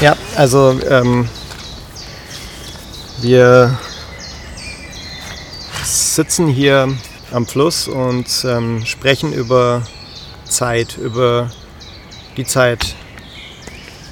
[0.00, 1.28] Ja, also ähm,
[3.20, 3.78] wir
[5.84, 6.88] sitzen hier
[7.32, 9.82] am Fluss und ähm, sprechen über
[10.44, 11.50] Zeit, über
[12.36, 12.94] die Zeit,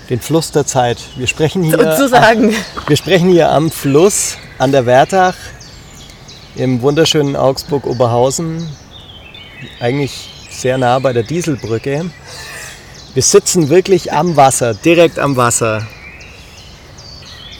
[0.08, 0.98] den Fluss der Zeit.
[1.16, 2.54] Wir sprechen hier, Sozusagen.
[2.86, 5.34] wir sprechen hier am Fluss an der Wertach
[6.54, 8.68] im wunderschönen Augsburg-Oberhausen,
[9.80, 10.29] eigentlich
[10.60, 12.10] sehr nah bei der Dieselbrücke.
[13.14, 15.86] Wir sitzen wirklich am Wasser, direkt am Wasser.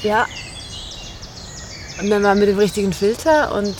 [0.02, 0.26] Ja.
[2.00, 3.74] Und wenn man mit dem richtigen Filter und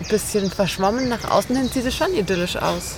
[0.00, 2.96] ein bisschen verschwommen nach außen hin, sieht es schon idyllisch aus.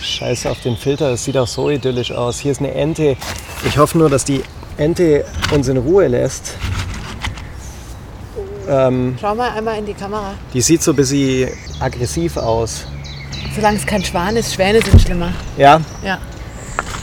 [0.00, 2.38] Scheiße auf den Filter, das sieht auch so idyllisch aus.
[2.38, 3.16] Hier ist eine Ente.
[3.66, 4.42] Ich hoffe nur, dass die
[4.76, 6.54] Ente uns in Ruhe lässt.
[8.68, 10.34] Ähm, Schau mal einmal in die Kamera.
[10.52, 12.86] die sieht so ein bisschen aggressiv aus.
[13.54, 15.32] Solange es kein Schwan ist, Schwäne sind schlimmer.
[15.56, 16.18] Ja, Ja.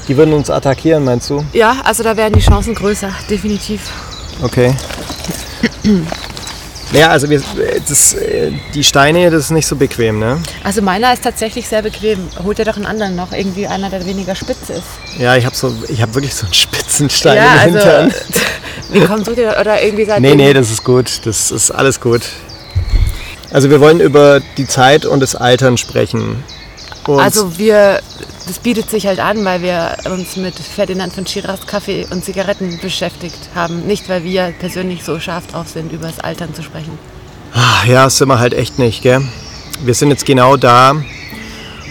[0.08, 1.46] die würden uns attackieren, meinst du?
[1.54, 3.82] Ja, also da werden die Chancen größer, definitiv.
[4.42, 4.74] Okay.
[6.94, 7.42] Ja, also wir,
[7.88, 8.18] das,
[8.74, 10.42] die Steine, das ist nicht so bequem, ne?
[10.64, 12.28] Also meiner ist tatsächlich sehr bequem.
[12.44, 14.84] Holt ihr doch einen anderen noch, irgendwie einer, der weniger spitz ist.
[15.18, 18.06] Ja, ich habe so, ich habe wirklich so einen Spitzenstein ja, im Hintern.
[18.06, 18.18] also.
[18.92, 21.22] Wie kommt ihr oder irgendwie seid Nee, nee, das ist gut.
[21.26, 22.24] Das ist alles gut.
[23.52, 26.44] Also wir wollen über die Zeit und das Altern sprechen.
[27.08, 28.00] Und Also wir,
[28.48, 32.80] das bietet sich halt an, weil wir uns mit Ferdinand von Schirachs Kaffee und Zigaretten
[32.82, 33.86] beschäftigt haben.
[33.88, 36.98] Nicht, weil wir persönlich so scharf drauf sind, über das Altern zu sprechen.
[37.54, 39.22] Ah, ja, sind wir halt echt nicht, gell?
[39.84, 40.96] Wir sind jetzt genau da,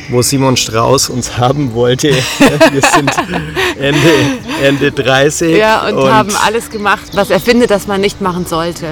[0.08, 2.08] wo Simon Strauß uns haben wollte.
[2.08, 3.10] Wir sind
[3.78, 4.08] Ende,
[4.62, 5.56] Ende 30.
[5.56, 8.86] Ja, und, haben alles gemacht, was er findet, dass man nicht machen sollte.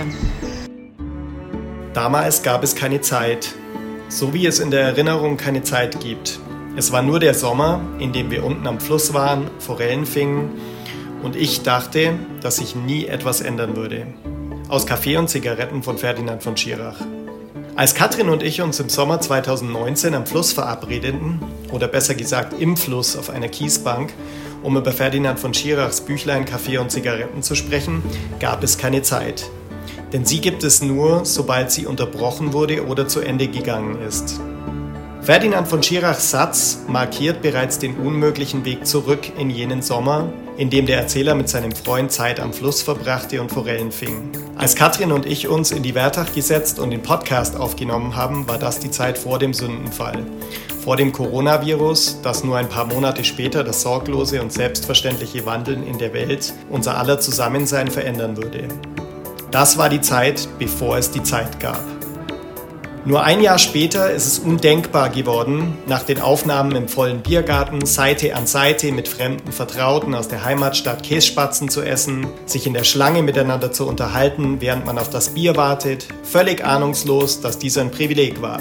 [1.99, 3.57] Damals gab es keine Zeit,
[4.09, 6.39] so wie es in der Erinnerung keine Zeit gibt.
[6.77, 10.53] Es war nur der Sommer, in dem wir unten am Fluss waren, Forellen fingen
[11.25, 14.07] und ich dachte, dass sich nie etwas ändern würde.
[14.69, 17.01] Aus Kaffee und Zigaretten von Ferdinand von Schirach.
[17.75, 21.41] Als Katrin und ich uns im Sommer 2019 am Fluss verabredeten,
[21.73, 24.13] oder besser gesagt im Fluss auf einer Kiesbank,
[24.63, 28.05] um über Ferdinand von Schirachs Büchlein Kaffee und Zigaretten zu sprechen,
[28.39, 29.51] gab es keine Zeit.
[30.13, 34.41] Denn sie gibt es nur, sobald sie unterbrochen wurde oder zu Ende gegangen ist.
[35.21, 40.87] Ferdinand von Schirachs Satz markiert bereits den unmöglichen Weg zurück in jenen Sommer, in dem
[40.87, 44.31] der Erzähler mit seinem Freund Zeit am Fluss verbrachte und Forellen fing.
[44.57, 48.59] Als Katrin und ich uns in die Wertach gesetzt und den Podcast aufgenommen haben, war
[48.59, 50.25] das die Zeit vor dem Sündenfall.
[50.83, 55.99] Vor dem Coronavirus, das nur ein paar Monate später das sorglose und selbstverständliche Wandeln in
[55.99, 58.69] der Welt unser aller Zusammensein verändern würde.
[59.51, 61.81] Das war die Zeit, bevor es die Zeit gab.
[63.07, 68.37] Nur ein Jahr später ist es undenkbar geworden, nach den Aufnahmen im vollen Biergarten Seite
[68.37, 73.23] an Seite mit fremden Vertrauten aus der Heimatstadt Kässpatzen zu essen, sich in der Schlange
[73.23, 78.43] miteinander zu unterhalten, während man auf das Bier wartet, völlig ahnungslos, dass dies ein Privileg
[78.43, 78.61] war.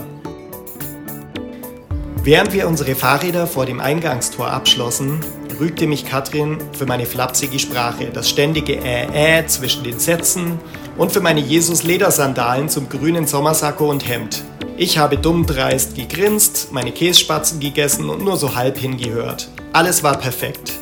[2.23, 5.19] Während wir unsere Fahrräder vor dem Eingangstor abschlossen,
[5.59, 10.59] rügte mich Katrin für meine flapsige Sprache, das ständige Äh, Äh zwischen den Sätzen
[10.97, 14.43] und für meine Jesus-Ledersandalen zum grünen Sommersacko und Hemd.
[14.77, 19.49] Ich habe dumm dreist gegrinst, meine Kässpatzen gegessen und nur so halb hingehört.
[19.73, 20.73] Alles war perfekt.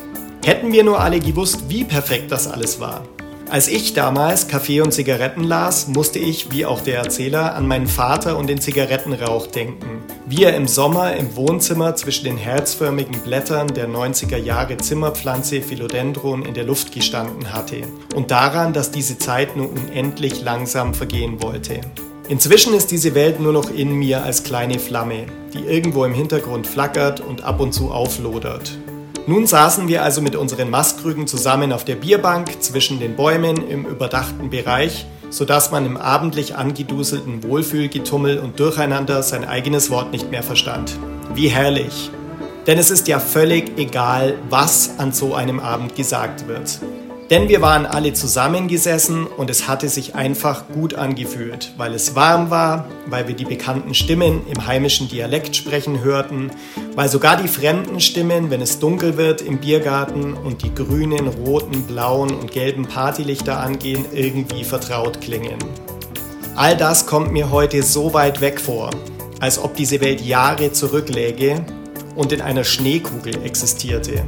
[0.44, 3.02] Hätten wir nur alle gewusst, wie perfekt das alles war.
[3.48, 7.86] Als ich damals Kaffee und Zigaretten las, musste ich, wie auch der Erzähler, an meinen
[7.86, 10.02] Vater und den Zigarettenrauch denken.
[10.26, 16.44] Wie er im Sommer im Wohnzimmer zwischen den herzförmigen Blättern der 90er Jahre Zimmerpflanze Philodendron
[16.44, 17.82] in der Luft gestanden hatte.
[18.16, 21.82] Und daran, dass diese Zeit nur unendlich langsam vergehen wollte.
[22.28, 26.66] Inzwischen ist diese Welt nur noch in mir als kleine Flamme, die irgendwo im Hintergrund
[26.66, 28.76] flackert und ab und zu auflodert.
[29.28, 33.84] Nun saßen wir also mit unseren Mastkrügen zusammen auf der Bierbank zwischen den Bäumen im
[33.84, 40.44] überdachten Bereich, sodass man im abendlich angeduselten Wohlfühlgetummel und Durcheinander sein eigenes Wort nicht mehr
[40.44, 40.96] verstand.
[41.34, 42.12] Wie herrlich!
[42.68, 46.80] Denn es ist ja völlig egal, was an so einem Abend gesagt wird.
[47.28, 52.50] Denn wir waren alle zusammengesessen und es hatte sich einfach gut angefühlt, weil es warm
[52.50, 56.52] war, weil wir die bekannten Stimmen im heimischen Dialekt sprechen hörten,
[56.94, 61.82] weil sogar die fremden Stimmen, wenn es dunkel wird im Biergarten und die grünen, roten,
[61.82, 65.58] blauen und gelben Partylichter angehen, irgendwie vertraut klingen.
[66.54, 68.90] All das kommt mir heute so weit weg vor,
[69.40, 71.66] als ob diese Welt Jahre zurückläge
[72.14, 74.24] und in einer Schneekugel existierte.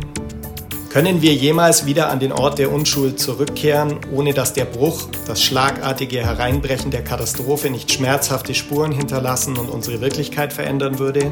[0.91, 5.43] Können wir jemals wieder an den Ort der Unschuld zurückkehren, ohne dass der Bruch, das
[5.43, 11.31] schlagartige Hereinbrechen der Katastrophe nicht schmerzhafte Spuren hinterlassen und unsere Wirklichkeit verändern würde?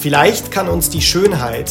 [0.00, 1.70] Vielleicht kann uns die Schönheit,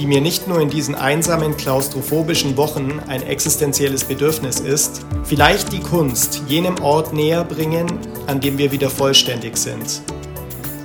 [0.00, 5.80] die mir nicht nur in diesen einsamen, klaustrophobischen Wochen ein existenzielles Bedürfnis ist, vielleicht die
[5.80, 7.86] Kunst jenem Ort näher bringen,
[8.26, 10.02] an dem wir wieder vollständig sind.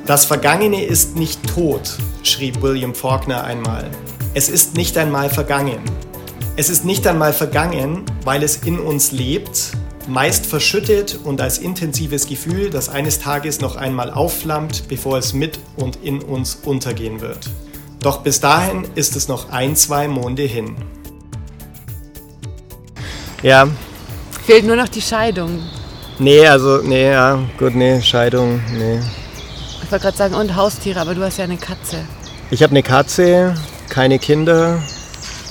[0.06, 3.90] Das Vergangene ist nicht tot, schrieb William Faulkner einmal.
[4.38, 5.80] Es ist nicht einmal vergangen.
[6.58, 9.72] Es ist nicht einmal vergangen, weil es in uns lebt,
[10.10, 15.58] meist verschüttet und als intensives Gefühl, das eines Tages noch einmal aufflammt, bevor es mit
[15.78, 17.50] und in uns untergehen wird.
[18.02, 20.76] Doch bis dahin ist es noch ein, zwei Monde hin.
[23.42, 23.70] Ja.
[24.46, 25.62] Fehlt nur noch die Scheidung.
[26.20, 29.00] Nee, also, nee, ja, gut, nee, Scheidung, nee.
[29.82, 32.06] Ich wollte gerade sagen, und Haustiere, aber du hast ja eine Katze.
[32.52, 33.56] Ich habe eine Katze,
[33.90, 34.82] keine Kinder,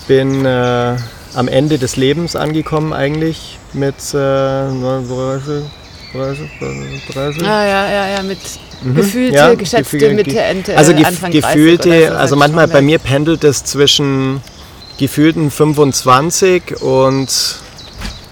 [0.07, 0.97] bin äh,
[1.35, 5.65] am Ende des Lebens angekommen eigentlich mit äh, 30,
[6.13, 6.51] 30,
[7.13, 7.43] 30.
[7.43, 8.39] Ah, ja, ja, ja, mit
[8.83, 8.95] mhm.
[8.95, 12.99] gefühlte, ja, geschätzte Gefühl, Mitte, Ende, Also gef Anfang gefühlte, so, also manchmal bei mir
[12.99, 14.41] pendelt es zwischen
[14.99, 17.29] gefühlten 25 und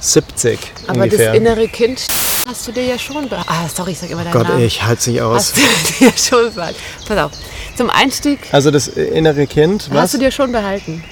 [0.01, 1.29] 70 Aber ungefähr.
[1.29, 2.07] das innere Kind
[2.47, 3.29] hast du dir ja schon.
[3.33, 4.65] Ah, sorry, ich sag immer deinen Gott, Namen.
[4.65, 5.53] ich halte sich aus.
[5.55, 6.53] Hast du dir schon.
[6.55, 7.31] Pass auf.
[7.77, 8.39] Zum Einstieg.
[8.53, 10.03] Also das innere Kind, was?
[10.03, 11.03] Hast du dir schon behalten?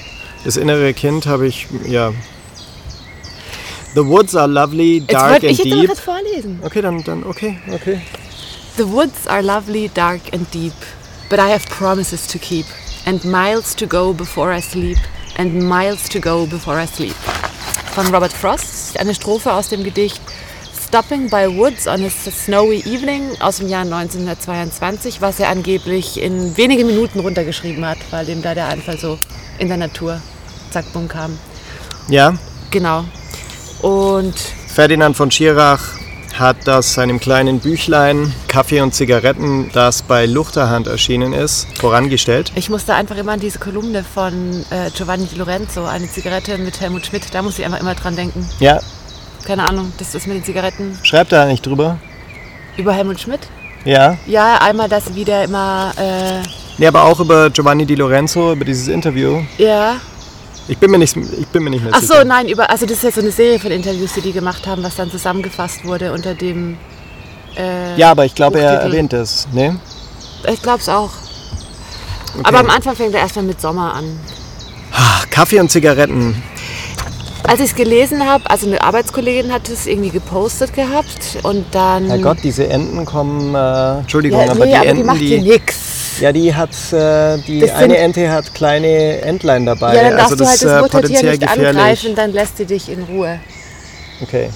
[0.45, 2.13] Das innere Kind habe ich, ja.
[3.95, 5.89] The woods are lovely, dark and ich deep.
[5.89, 6.61] Jetzt vorlesen.
[6.63, 8.01] Okay, dann, dann, okay, okay.
[8.77, 10.73] The woods are lovely, dark and deep,
[11.29, 12.67] but I have promises to keep,
[13.05, 14.99] and miles to go before I sleep,
[15.37, 17.17] and miles to go before I sleep.
[17.95, 20.21] Von Robert Frost, eine Strophe aus dem Gedicht
[20.91, 26.57] Stopping by Woods on a Snowy Evening aus dem Jahr 1922, was er angeblich in
[26.57, 29.17] wenige Minuten runtergeschrieben hat, weil ihm da der Einfall so
[29.61, 30.21] in der Natur,
[30.73, 31.39] zack, bumm, kam.
[32.09, 32.35] Ja.
[32.73, 33.05] Genau.
[33.83, 34.35] Und
[34.67, 35.81] Ferdinand von Schirach
[36.37, 42.51] hat das seinem kleinen Büchlein Kaffee und Zigaretten, das bei Luchterhand erschienen ist, vorangestellt.
[42.57, 46.81] Ich musste einfach immer an diese Kolumne von äh, Giovanni Di Lorenzo, eine Zigarette mit
[46.81, 48.45] Helmut Schmidt, da muss ich einfach immer dran denken.
[48.59, 48.81] Ja,
[49.45, 50.99] keine Ahnung, das ist mit den Zigaretten.
[51.03, 51.99] Schreibt er nicht drüber?
[52.77, 53.41] Über Helmut Schmidt?
[53.85, 54.17] Ja.
[54.27, 55.93] Ja, einmal, dass wieder immer.
[55.97, 56.47] Äh
[56.79, 59.41] nee, aber auch über Giovanni Di Lorenzo, über dieses Interview.
[59.59, 59.97] Ja.
[60.69, 62.99] Ich bin mir nicht, ich bin mir nicht mehr Ach so, nein, über, also das
[62.99, 66.13] ist ja so eine Serie von Interviews, die die gemacht haben, was dann zusammengefasst wurde
[66.13, 66.77] unter dem.
[67.57, 69.81] Äh, ja, aber ich glaube, er erwähnt es, ne?
[70.49, 71.11] Ich glaube es auch.
[72.35, 72.45] Okay.
[72.45, 74.21] Aber am Anfang fängt er erstmal mit Sommer an.
[75.31, 76.41] Kaffee und Zigaretten.
[77.47, 82.07] Als ich es gelesen habe, also eine Arbeitskollegin hat es irgendwie gepostet gehabt und dann.
[82.07, 83.55] Herr Gott, diese Enten kommen.
[83.55, 85.03] Äh, Entschuldigung, ja, aber nee, die aber Enten.
[85.03, 86.21] Die macht die, hier nix.
[86.21, 86.71] Ja, die hat.
[86.93, 89.97] Äh, die das eine Ente hat kleine Entlein dabei.
[89.97, 91.69] Ja, dann darfst also du halt das äh, Muttertier nicht gefährlich.
[91.69, 93.41] angreifen, dann lässt sie dich in Ruhe.
[94.23, 94.51] Okay.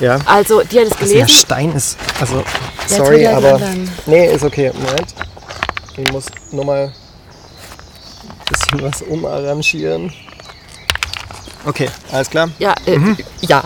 [0.00, 0.18] Ja.
[0.26, 1.18] Also, die hat es gelesen.
[1.18, 1.96] Der Stein ist.
[2.20, 2.42] Also,
[2.86, 3.60] sorry, ja, aber.
[4.06, 4.72] Nee, ist okay.
[4.74, 5.14] Moment.
[5.96, 6.92] Ich muss nur mal ein
[8.50, 10.12] bisschen was umarrangieren.
[11.66, 12.48] Okay, alles klar?
[12.60, 13.16] Ja, äh, mhm.
[13.40, 13.64] ja.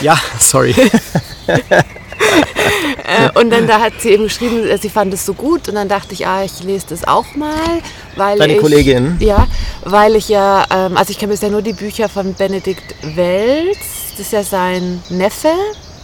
[0.00, 0.74] Ja, sorry.
[1.46, 1.78] äh,
[3.34, 5.88] und dann da hat sie eben geschrieben, äh, sie fand es so gut und dann
[5.88, 7.82] dachte ich, ah, ich lese das auch mal,
[8.16, 9.18] weil Deine ich, Kollegin?
[9.20, 9.46] Ja,
[9.82, 13.78] weil ich ja, ähm, also ich kenne bisher nur die Bücher von Benedikt Welz,
[14.12, 15.52] das ist ja sein Neffe.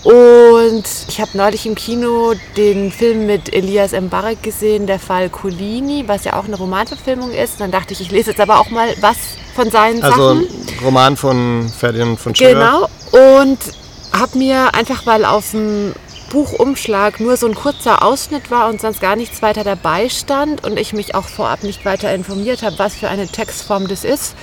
[0.02, 6.04] Und ich habe neulich im Kino den Film mit Elias Mbarek gesehen, der Fall Colini,
[6.06, 7.54] was ja auch eine Romanverfilmung ist.
[7.54, 9.18] Und dann dachte ich, ich lese jetzt aber auch mal was
[9.54, 10.46] von seinen also, Sachen.
[10.46, 12.88] Also Roman von Ferdinand von Schirach.
[13.12, 13.40] Genau.
[13.40, 13.58] Und
[14.12, 15.94] habe mir einfach, weil auf dem
[16.30, 20.78] Buchumschlag nur so ein kurzer Ausschnitt war und sonst gar nichts weiter dabei stand und
[20.78, 24.34] ich mich auch vorab nicht weiter informiert habe, was für eine Textform das ist,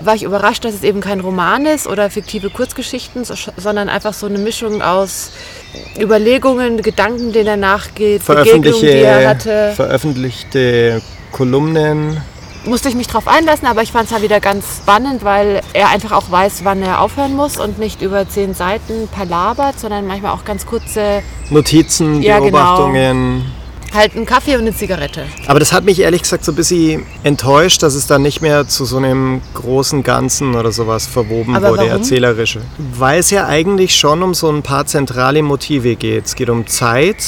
[0.00, 4.26] war ich überrascht, dass es eben kein Roman ist oder fiktive Kurzgeschichten, sondern einfach so
[4.26, 5.32] eine Mischung aus
[5.98, 9.72] Überlegungen, Gedanken, denen er nachgeht, Begegnungen, die er hatte.
[9.74, 12.22] Veröffentlichte Kolumnen.
[12.64, 15.90] Musste ich mich drauf einlassen, aber ich fand es halt wieder ganz spannend, weil er
[15.90, 20.32] einfach auch weiß, wann er aufhören muss und nicht über zehn Seiten palabert, sondern manchmal
[20.32, 22.50] auch ganz kurze Notizen, ja, genau.
[22.50, 23.38] Beobachtungen.
[23.38, 23.58] Genau
[23.94, 25.26] halt einen Kaffee und eine Zigarette.
[25.46, 28.66] Aber das hat mich ehrlich gesagt so ein bisschen enttäuscht, dass es dann nicht mehr
[28.68, 31.92] zu so einem großen Ganzen oder sowas verwoben Aber wurde, warum?
[31.92, 32.60] erzählerische.
[32.78, 36.26] Weil es ja eigentlich schon um so ein paar zentrale Motive geht.
[36.26, 37.24] Es geht um Zeit,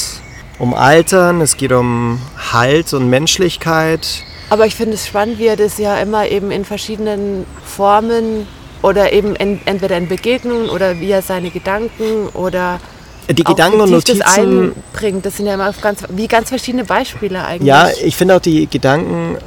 [0.59, 2.19] um Altern, es geht um
[2.51, 4.23] Halt und Menschlichkeit.
[4.51, 8.45] Aber ich finde es spannend, wie er das ja immer eben in verschiedenen Formen
[8.81, 12.81] oder eben in, entweder in Begegnungen oder wie er seine Gedanken oder
[13.29, 15.25] die Gedanken und Notizen das einbringt.
[15.25, 17.65] Das sind ja immer ganz, wie ganz verschiedene Beispiele eigentlich.
[17.69, 19.37] Ja, ich finde auch die Gedanken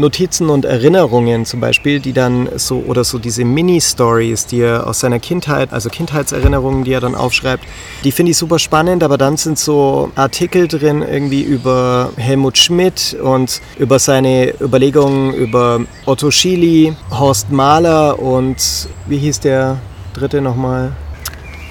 [0.00, 5.00] Notizen und Erinnerungen zum Beispiel, die dann so, oder so diese Mini-Stories, die er aus
[5.00, 7.64] seiner Kindheit, also Kindheitserinnerungen, die er dann aufschreibt,
[8.02, 13.16] die finde ich super spannend, aber dann sind so Artikel drin irgendwie über Helmut Schmidt
[13.22, 19.76] und über seine Überlegungen über Otto Schily, Horst Mahler und wie hieß der
[20.14, 20.92] dritte nochmal?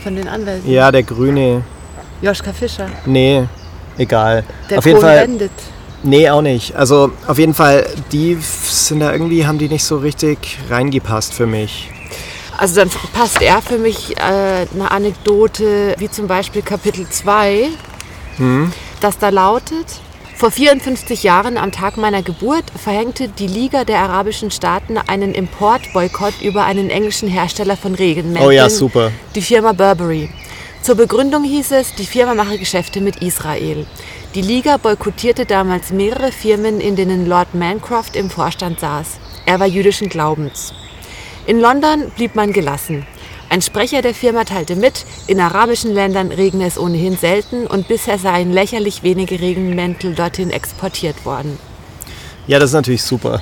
[0.04, 0.72] Von den Anwälten.
[0.72, 1.64] Ja, der Grüne.
[2.22, 2.88] Joschka Fischer.
[3.06, 3.44] Nee,
[3.98, 4.44] egal.
[4.70, 5.26] Der Auf jeden Fall.
[5.26, 5.52] Bandit.
[6.04, 6.76] Nee, auch nicht.
[6.76, 11.46] Also auf jeden Fall, die sind da irgendwie, haben die nicht so richtig reingepasst für
[11.46, 11.90] mich.
[12.58, 14.22] Also dann passt er für mich äh,
[14.74, 17.68] eine Anekdote, wie zum Beispiel Kapitel 2,
[19.02, 19.86] das da lautet,
[20.40, 26.42] vor 54 Jahren am Tag meiner Geburt verhängte die Liga der arabischen Staaten einen Importboykott
[26.42, 29.12] über einen englischen Hersteller von Regenmänteln, Oh ja, super.
[29.36, 30.30] die Firma Burberry.
[30.82, 33.86] Zur Begründung hieß es, die Firma mache Geschäfte mit Israel.
[34.34, 39.20] Die Liga boykottierte damals mehrere Firmen, in denen Lord Mancroft im Vorstand saß.
[39.46, 40.74] Er war jüdischen Glaubens.
[41.46, 43.06] In London blieb man gelassen.
[43.50, 48.18] Ein Sprecher der Firma teilte mit, in arabischen Ländern regne es ohnehin selten und bisher
[48.18, 51.60] seien lächerlich wenige Regenmäntel dorthin exportiert worden.
[52.48, 53.42] Ja, das ist natürlich super.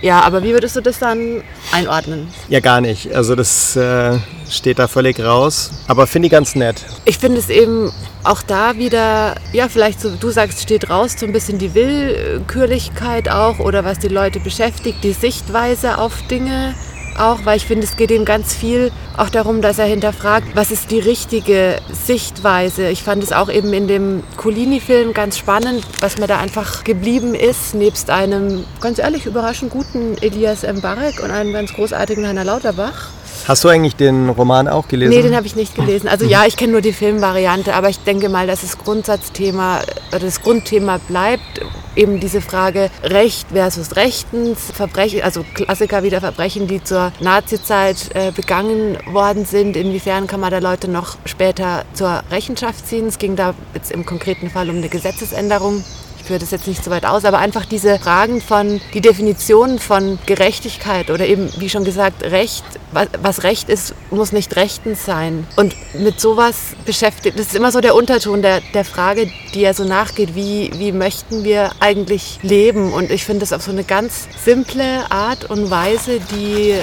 [0.00, 2.28] Ja, aber wie würdest du das dann einordnen?
[2.48, 3.12] Ja, gar nicht.
[3.14, 5.70] Also das äh, steht da völlig raus.
[5.88, 6.84] Aber finde ich ganz nett.
[7.04, 7.90] Ich finde es eben
[8.22, 13.28] auch da wieder, ja, vielleicht so, du sagst, steht raus, so ein bisschen die Willkürlichkeit
[13.28, 16.74] auch oder was die Leute beschäftigt, die Sichtweise auf Dinge
[17.18, 20.70] auch, weil ich finde, es geht ihm ganz viel auch darum, dass er hinterfragt, was
[20.70, 22.88] ist die richtige Sichtweise.
[22.88, 27.34] Ich fand es auch eben in dem Colini-Film ganz spannend, was mir da einfach geblieben
[27.34, 33.10] ist, nebst einem, ganz ehrlich, überraschend guten Elias Mbarek und einem ganz großartigen Heiner Lauterbach.
[33.48, 35.08] Hast du eigentlich den Roman auch gelesen?
[35.08, 36.06] Nee, den habe ich nicht gelesen.
[36.06, 40.42] Also ja, ich kenne nur die Filmvariante, aber ich denke mal, dass das Grundsatzthema, das
[40.42, 41.62] Grundthema bleibt
[41.96, 48.32] eben diese Frage Recht versus Rechtens, Verbrechen, also Klassiker wieder Verbrechen, die zur Nazizeit äh,
[48.32, 49.78] begangen worden sind.
[49.78, 53.06] Inwiefern kann man da Leute noch später zur Rechenschaft ziehen?
[53.06, 55.82] Es ging da jetzt im konkreten Fall um eine Gesetzesänderung.
[56.28, 59.78] Ich führe das jetzt nicht so weit aus, aber einfach diese Fragen von, die Definition
[59.78, 65.06] von Gerechtigkeit oder eben, wie schon gesagt, Recht, was, was Recht ist, muss nicht rechtens
[65.06, 65.46] sein.
[65.56, 69.72] Und mit sowas beschäftigt, das ist immer so der Unterton der, der Frage, die ja
[69.72, 72.92] so nachgeht, wie, wie möchten wir eigentlich leben?
[72.92, 76.74] Und ich finde das auf so eine ganz simple Art und Weise, die,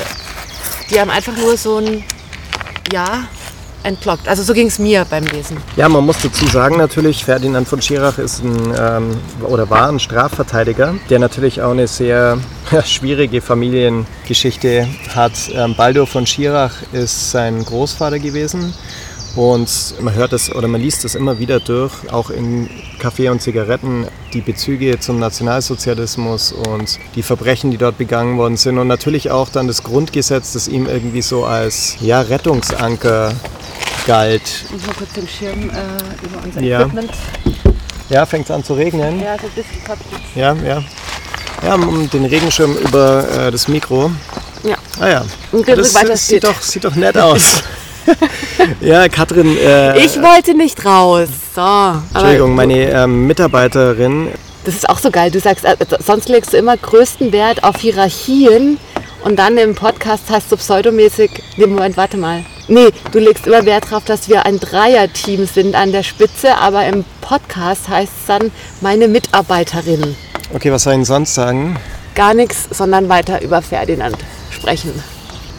[0.89, 2.03] die einem einfach nur so ein
[2.91, 3.27] Ja
[3.85, 4.27] entlockt.
[4.27, 5.57] Also so ging es mir beim Lesen.
[5.75, 9.99] Ja, man muss dazu sagen natürlich, Ferdinand von Schirach ist ein ähm, oder war ein
[9.99, 12.37] Strafverteidiger, der natürlich auch eine sehr
[12.85, 15.33] schwierige Familiengeschichte hat.
[15.53, 18.73] Ähm, Baldur von Schirach ist sein Großvater gewesen
[19.35, 23.41] und man hört es oder man liest es immer wieder durch, auch in Kaffee und
[23.41, 29.31] Zigaretten, die Bezüge zum Nationalsozialismus und die Verbrechen, die dort begangen worden sind und natürlich
[29.31, 33.33] auch dann das Grundgesetz, das ihm irgendwie so als ja, Rettungsanker
[34.05, 34.41] galt.
[34.65, 36.81] Ich muss mal kurz den Schirm äh, über unser Ja.
[36.81, 37.11] Equipment.
[38.09, 39.19] Ja, fängt es an zu regnen.
[39.21, 40.21] Ja, so ein bisschen kaputt.
[40.35, 40.83] Ja, ja.
[41.63, 44.11] Ja, um den Regenschirm über äh, das Mikro.
[44.63, 44.75] Ja.
[44.99, 45.25] Ah ja.
[45.51, 47.63] Und Das, das sieht, doch, sieht doch nett aus.
[48.81, 51.29] ja, Katrin, äh, Ich wollte nicht raus.
[51.55, 52.01] So.
[52.13, 54.29] Entschuldigung, meine ähm, Mitarbeiterin,
[54.63, 55.31] Das ist auch so geil.
[55.31, 58.77] Du sagst, äh, sonst legst du immer größten Wert auf Hierarchien
[59.25, 61.31] und dann im Podcast hast du pseudomäßig.
[61.57, 62.45] Nee, Moment, warte mal.
[62.67, 66.85] Nee, du legst immer Wert darauf, dass wir ein Dreierteam sind an der Spitze, aber
[66.85, 68.51] im Podcast heißt es dann
[68.81, 70.15] meine Mitarbeiterin.
[70.53, 71.75] okay, was soll ich denn sonst sagen?
[72.13, 74.15] Gar nichts, sondern weiter über Ferdinand
[74.51, 74.93] sprechen.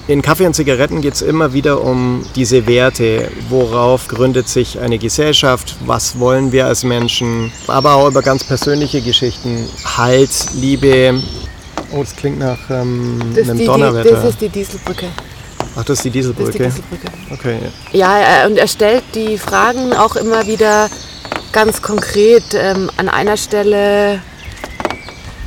[0.08, 3.28] In Kaffee und Zigaretten geht es immer wieder um diese Werte.
[3.48, 5.74] Worauf gründet sich eine Gesellschaft?
[5.84, 7.50] Was wollen wir als Menschen?
[7.66, 9.68] Aber auch über ganz persönliche Geschichten.
[9.96, 11.20] Halt, Liebe.
[11.92, 14.10] Oh, das klingt nach ähm, Das, einem die, Donnerwetter.
[14.16, 15.06] das ist die Dieselbrücke.
[15.76, 16.58] Ach, das ist die Das ist die Dieselbrücke.
[16.64, 17.06] Dieselbrücke.
[17.32, 17.58] Okay.
[17.92, 20.88] Ja, äh, und er stellt die Fragen auch immer wieder
[21.52, 22.44] ganz konkret.
[22.54, 24.20] Ähm, an einer Stelle,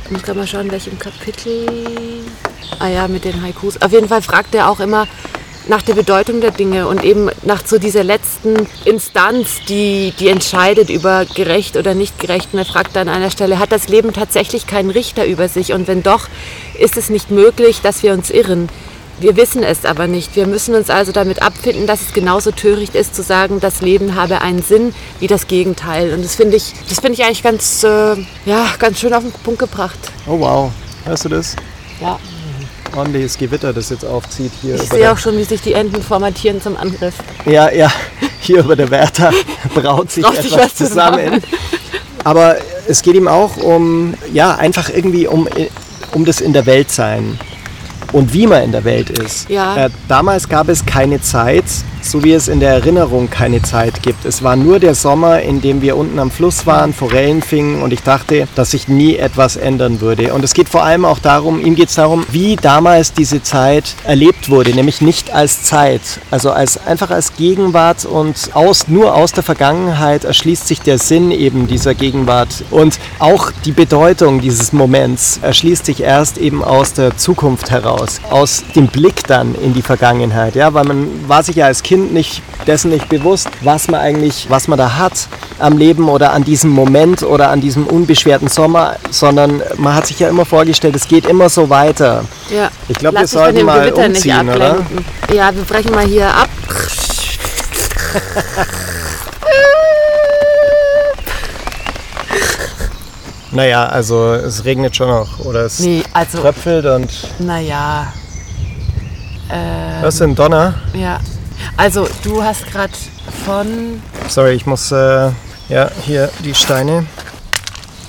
[0.04, 1.66] ich muss gerade mal schauen, welchem Kapitel.
[2.78, 3.80] Ah ja, mit den Haikus.
[3.82, 5.06] Auf jeden Fall fragt er auch immer
[5.70, 10.90] nach der Bedeutung der Dinge und eben nach so dieser letzten Instanz, die, die entscheidet
[10.90, 12.48] über gerecht oder nicht gerecht.
[12.52, 15.72] Und er fragt an einer Stelle, hat das Leben tatsächlich keinen Richter über sich?
[15.72, 16.28] Und wenn doch,
[16.78, 18.68] ist es nicht möglich, dass wir uns irren?
[19.20, 20.34] Wir wissen es aber nicht.
[20.34, 24.16] Wir müssen uns also damit abfinden, dass es genauso töricht ist zu sagen, das Leben
[24.16, 26.12] habe einen Sinn wie das Gegenteil.
[26.14, 29.32] Und das finde ich, das finde ich eigentlich ganz, äh, ja, ganz schön auf den
[29.44, 29.98] Punkt gebracht.
[30.26, 30.72] Oh wow.
[31.04, 31.54] Hörst du das?
[32.00, 32.18] Ja.
[32.96, 34.74] Ordentliches Gewitter, das jetzt aufzieht hier.
[34.74, 37.14] Ich sehe auch schon, wie sich die Enten formatieren zum Angriff.
[37.46, 37.90] Ja, ja,
[38.40, 39.32] hier über der Werther
[39.74, 41.40] braut sich Braut sich etwas was zusammen.
[41.40, 41.42] zusammen.
[42.24, 42.56] Aber
[42.86, 45.48] es geht ihm auch um, ja, einfach irgendwie um
[46.12, 47.38] um das in der Welt sein
[48.12, 49.48] und wie man in der Welt ist.
[49.48, 49.86] Ja.
[49.86, 51.64] Äh, damals gab es keine Zeit,
[52.04, 54.24] so wie es in der Erinnerung keine Zeit gibt.
[54.24, 57.92] Es war nur der Sommer, in dem wir unten am Fluss waren, Forellen fingen und
[57.92, 60.32] ich dachte, dass sich nie etwas ändern würde.
[60.34, 63.94] Und es geht vor allem auch darum, ihm geht es darum, wie damals diese Zeit
[64.04, 69.32] erlebt wurde, nämlich nicht als Zeit, also als einfach als Gegenwart und aus, nur aus
[69.32, 75.40] der Vergangenheit erschließt sich der Sinn eben dieser Gegenwart und auch die Bedeutung dieses Moments
[75.42, 80.54] erschließt sich erst eben aus der Zukunft heraus, aus dem Blick dann in die Vergangenheit,
[80.54, 84.46] ja, weil man war sich ja als Kind nicht dessen nicht bewusst, was man eigentlich,
[84.48, 85.28] was man da hat
[85.58, 90.18] am Leben oder an diesem Moment oder an diesem unbeschwerten Sommer, sondern man hat sich
[90.20, 92.24] ja immer vorgestellt, es geht immer so weiter.
[92.54, 92.70] Ja.
[92.88, 94.78] Ich glaube, wir sollten mal Gewitter umziehen, oder?
[95.32, 96.48] Ja, wir brechen mal hier ab.
[103.52, 108.12] Naja, also es regnet schon noch oder es Nee, also, tröpfelt und naja.
[110.00, 110.74] was ist denn Donner?
[110.94, 111.18] Ja.
[111.76, 112.92] Also, du hast gerade
[113.44, 114.02] von.
[114.28, 115.30] Sorry, ich muss äh,
[115.68, 117.06] ja hier die Steine.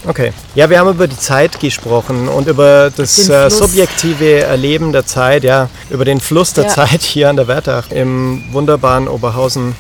[0.06, 0.34] Okay.
[0.56, 5.44] Ja, wir haben über die Zeit gesprochen und über das äh, subjektive Erleben der Zeit,
[5.44, 6.70] ja, über den Fluss der Ja.
[6.72, 9.76] Zeit hier an der Wertach im wunderbaren Oberhausen.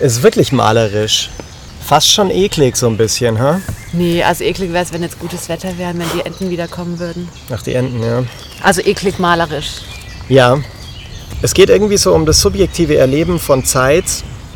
[0.00, 1.30] Ist wirklich malerisch.
[1.84, 3.60] Fast schon eklig so ein bisschen, ha?
[3.92, 7.28] Nee, also eklig wäre es, wenn jetzt gutes Wetter wäre, wenn die Enten wiederkommen würden.
[7.52, 8.22] Ach, die Enten, ja.
[8.62, 9.82] Also eklig malerisch.
[10.28, 10.58] Ja,
[11.42, 14.04] es geht irgendwie so um das subjektive Erleben von Zeit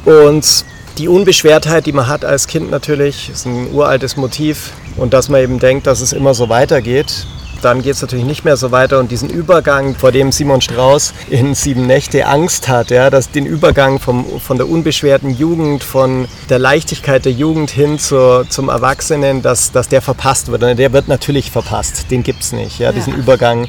[0.05, 0.65] und
[0.99, 5.41] die Unbeschwertheit, die man hat als Kind natürlich, ist ein uraltes Motiv und dass man
[5.41, 7.27] eben denkt, dass es immer so weitergeht.
[7.63, 11.13] Dann geht es natürlich nicht mehr so weiter und diesen Übergang, vor dem Simon Strauß
[11.29, 16.29] in Sieben Nächte Angst hat, ja, dass den Übergang vom, von der unbeschwerten Jugend, von
[16.51, 20.63] der Leichtigkeit der Jugend hin zur, zum Erwachsenen, dass, dass der verpasst wird.
[20.63, 23.67] Und der wird natürlich verpasst, den gibt es nicht, ja, diesen Übergang.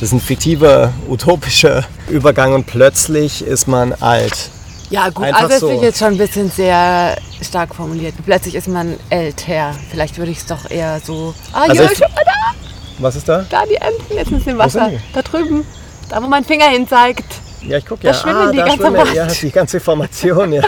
[0.00, 4.48] Das ist ein fiktiver, utopischer Übergang und plötzlich ist man alt.
[4.88, 5.70] Ja, gut, Einfach also das so.
[5.70, 8.14] ich jetzt schon ein bisschen sehr stark formuliert.
[8.24, 9.74] Plötzlich ist man älter.
[9.90, 11.34] Vielleicht würde ich es doch eher so.
[11.52, 12.54] Ah, Also ja, ich- schon mal da,
[12.98, 13.44] Was ist da?
[13.48, 14.90] da die Enten, jetzt sind sie im Wasser.
[15.12, 15.64] Da drüben,
[16.08, 17.26] da wo mein Finger hin zeigt.
[17.62, 18.14] Ja, ich gucke Da ja.
[18.14, 20.62] schwimmen die da ganze schwimmen, ja, die ganze Formation, ja.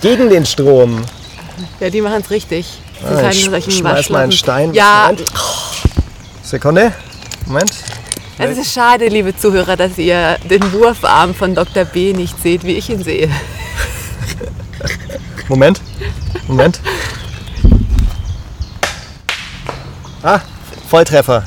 [0.00, 1.04] Gegen den Strom.
[1.80, 2.66] Ja, die machen es richtig.
[2.98, 4.32] Sie Ah, ich solchen schmeiß mal einen.
[4.32, 4.72] Stein.
[4.72, 5.24] Ja, Moment.
[6.42, 6.92] Sekunde.
[7.46, 7.70] Moment.
[8.38, 11.84] Es ist schade, liebe Zuhörer, dass ihr den Wurfarm von Dr.
[11.84, 13.30] B nicht seht, wie ich ihn sehe.
[15.48, 15.80] Moment.
[16.48, 16.80] Moment.
[20.22, 20.40] Ah,
[20.88, 21.44] Volltreffer.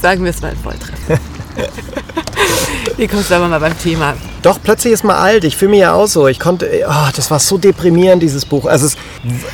[0.00, 1.18] Sagen wir es mal Volltreffer.
[2.96, 4.14] Hier kommst du aber mal beim Thema.
[4.42, 5.44] Doch, plötzlich ist man alt.
[5.44, 6.28] Ich fühle mich ja auch so.
[6.28, 8.66] Ich konnte, oh, das war so deprimierend, dieses Buch.
[8.66, 8.96] Also, es,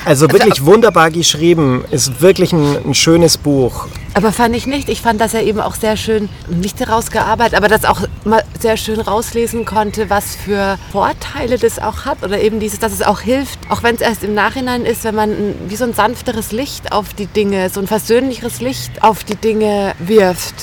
[0.05, 1.85] also wirklich wunderbar geschrieben.
[1.90, 3.87] Ist wirklich ein, ein schönes Buch.
[4.14, 4.88] Aber fand ich nicht.
[4.88, 8.44] Ich fand, dass er eben auch sehr schön nicht daraus gearbeitet, aber das auch mal
[8.61, 13.03] sehr schön rauslesen konnte, was für Vorteile das auch hat oder eben dieses, dass es
[13.03, 15.94] auch hilft, auch wenn es erst im Nachhinein ist, wenn man ein, wie so ein
[15.94, 20.55] sanfteres Licht auf die Dinge, so ein versöhnlicheres Licht auf die Dinge wirft.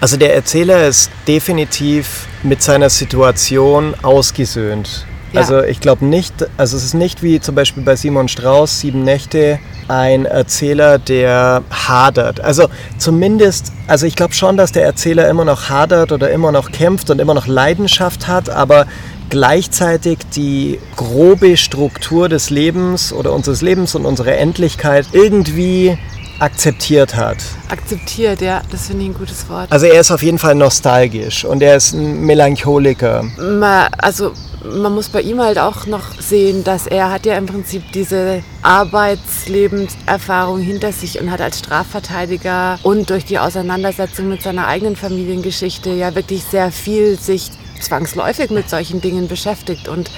[0.00, 5.06] Also der Erzähler ist definitiv mit seiner Situation ausgesöhnt.
[5.32, 5.40] Ja.
[5.40, 9.02] Also ich glaube nicht, also es ist nicht wie zum Beispiel bei Simon Strauß, Sieben
[9.02, 9.58] Nächte,
[9.88, 12.40] ein Erzähler, der hadert.
[12.40, 16.70] Also zumindest, also ich glaube schon, dass der Erzähler immer noch hadert oder immer noch
[16.72, 18.86] kämpft und immer noch Leidenschaft hat, aber
[19.30, 25.98] gleichzeitig die grobe Struktur des Lebens oder unseres Lebens und unserer Endlichkeit irgendwie
[26.38, 27.38] akzeptiert hat.
[27.68, 29.70] Akzeptiert, ja, das finde ich ein gutes Wort.
[29.70, 33.24] Also er ist auf jeden Fall nostalgisch und er ist ein Melancholiker.
[33.38, 34.32] Ma- also
[34.64, 38.42] man muss bei ihm halt auch noch sehen, dass er hat ja im Prinzip diese
[38.62, 45.90] Arbeitslebenserfahrung hinter sich und hat als Strafverteidiger und durch die Auseinandersetzung mit seiner eigenen Familiengeschichte
[45.90, 50.10] ja wirklich sehr viel sich zwangsläufig mit solchen Dingen beschäftigt und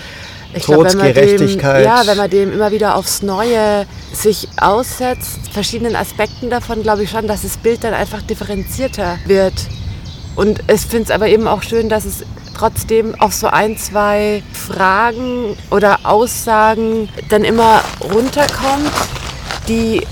[0.54, 1.84] ich Tod, glaub, wenn man dem, Gerechtigkeit.
[1.84, 7.10] ja, wenn man dem immer wieder aufs Neue sich aussetzt, verschiedenen Aspekten davon, glaube ich
[7.10, 9.54] schon, dass das Bild dann einfach differenzierter wird.
[10.36, 12.24] Und ich finde es aber eben auch schön, dass es
[12.56, 17.82] trotzdem auf so ein, zwei Fragen oder Aussagen dann immer
[18.12, 18.90] runterkommt,
[19.68, 20.06] die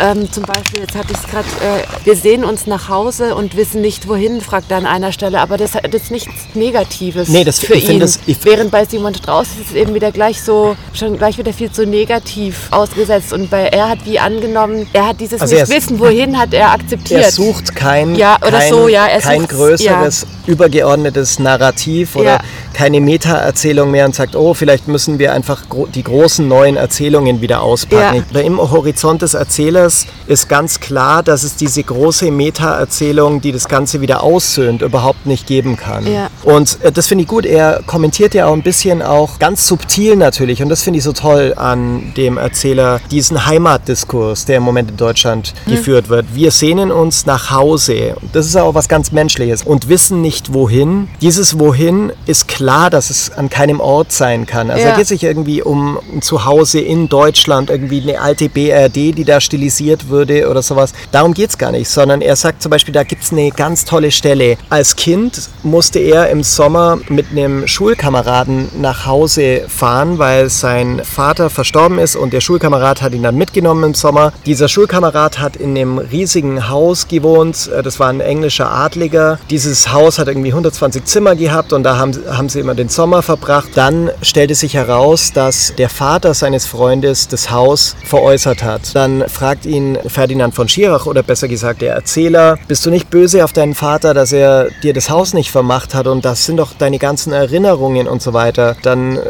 [0.00, 3.56] ähm, zum Beispiel, jetzt hatte ich es gerade, äh, wir sehen uns nach Hause und
[3.56, 7.44] wissen nicht wohin, fragt er an einer Stelle, aber das, das ist nichts Negatives Nee,
[7.44, 8.00] das- für ihn.
[8.00, 11.70] das- Während bei Simon Strauß ist es eben wieder gleich so, schon gleich wieder viel
[11.72, 15.70] zu negativ ausgesetzt und bei er hat wie angenommen, er hat dieses Also er nicht
[15.76, 17.22] ist- wissen, wohin hat er akzeptiert.
[17.24, 22.24] Er sucht kein, Ja, oder kein, so, ja, er kein sucht- größeres, übergeordnetes Narrativ oder
[22.34, 22.40] Ja.
[22.74, 27.40] keine Meta-Erzählung mehr und sagt, oh, vielleicht müssen wir einfach gro die großen neuen Erzählungen
[27.40, 28.16] wieder auspacken.
[28.18, 28.22] Ja.
[28.30, 33.52] Oder Im Horizont des Erzählers Erzählers ist ganz klar, dass es diese große Meta-Erzählung, die
[33.52, 36.04] das Ganze wieder aussöhnt, überhaupt nicht geben kann.
[36.12, 36.28] Ja.
[36.42, 37.46] Und äh, das finde ich gut.
[37.46, 41.12] Er kommentiert ja auch ein bisschen auch ganz subtil natürlich, und das finde ich so
[41.12, 45.70] toll an dem Erzähler, diesen Heimatdiskurs, der im Moment in Deutschland Mhm.
[45.70, 46.26] geführt wird.
[46.34, 48.16] Wir sehnen uns nach Hause.
[48.32, 51.08] Das ist auch was ganz Menschliches und wissen nicht wohin.
[51.20, 54.70] Dieses Wohin ist klar, dass es an keinem Ort sein kann.
[54.70, 54.90] Also Ja.
[54.90, 59.40] da geht sich irgendwie um ein Zuhause in Deutschland, irgendwie eine alte BRD, die da
[59.40, 59.75] stilisiert
[60.08, 60.92] würde oder sowas.
[61.12, 63.84] Darum geht es gar nicht, sondern er sagt zum Beispiel, da gibt es eine ganz
[63.84, 64.56] tolle Stelle.
[64.70, 71.50] Als Kind musste er im Sommer mit einem Schulkameraden nach Hause fahren, weil sein Vater
[71.50, 74.32] verstorben ist und der Schulkamerad hat ihn dann mitgenommen im Sommer.
[74.46, 77.68] Dieser Schulkamerad hat in einem riesigen Haus gewohnt.
[77.74, 79.38] Äh, Das war ein englischer Adliger.
[79.50, 83.22] Dieses Haus hat irgendwie 120 Zimmer gehabt und da haben, haben sie immer den Sommer
[83.22, 83.68] verbracht.
[83.74, 88.94] Dann stellte sich heraus, dass der Vater seines Freundes das Haus veräußert hat.
[88.94, 93.44] Dann fragt ihn Ferdinand von Schirach oder besser gesagt der Erzähler, bist du nicht böse
[93.44, 96.72] auf deinen Vater, dass er dir das Haus nicht vermacht hat und das sind doch
[96.74, 98.76] deine ganzen Erinnerungen und so weiter.
[98.82, 99.20] Dann äh,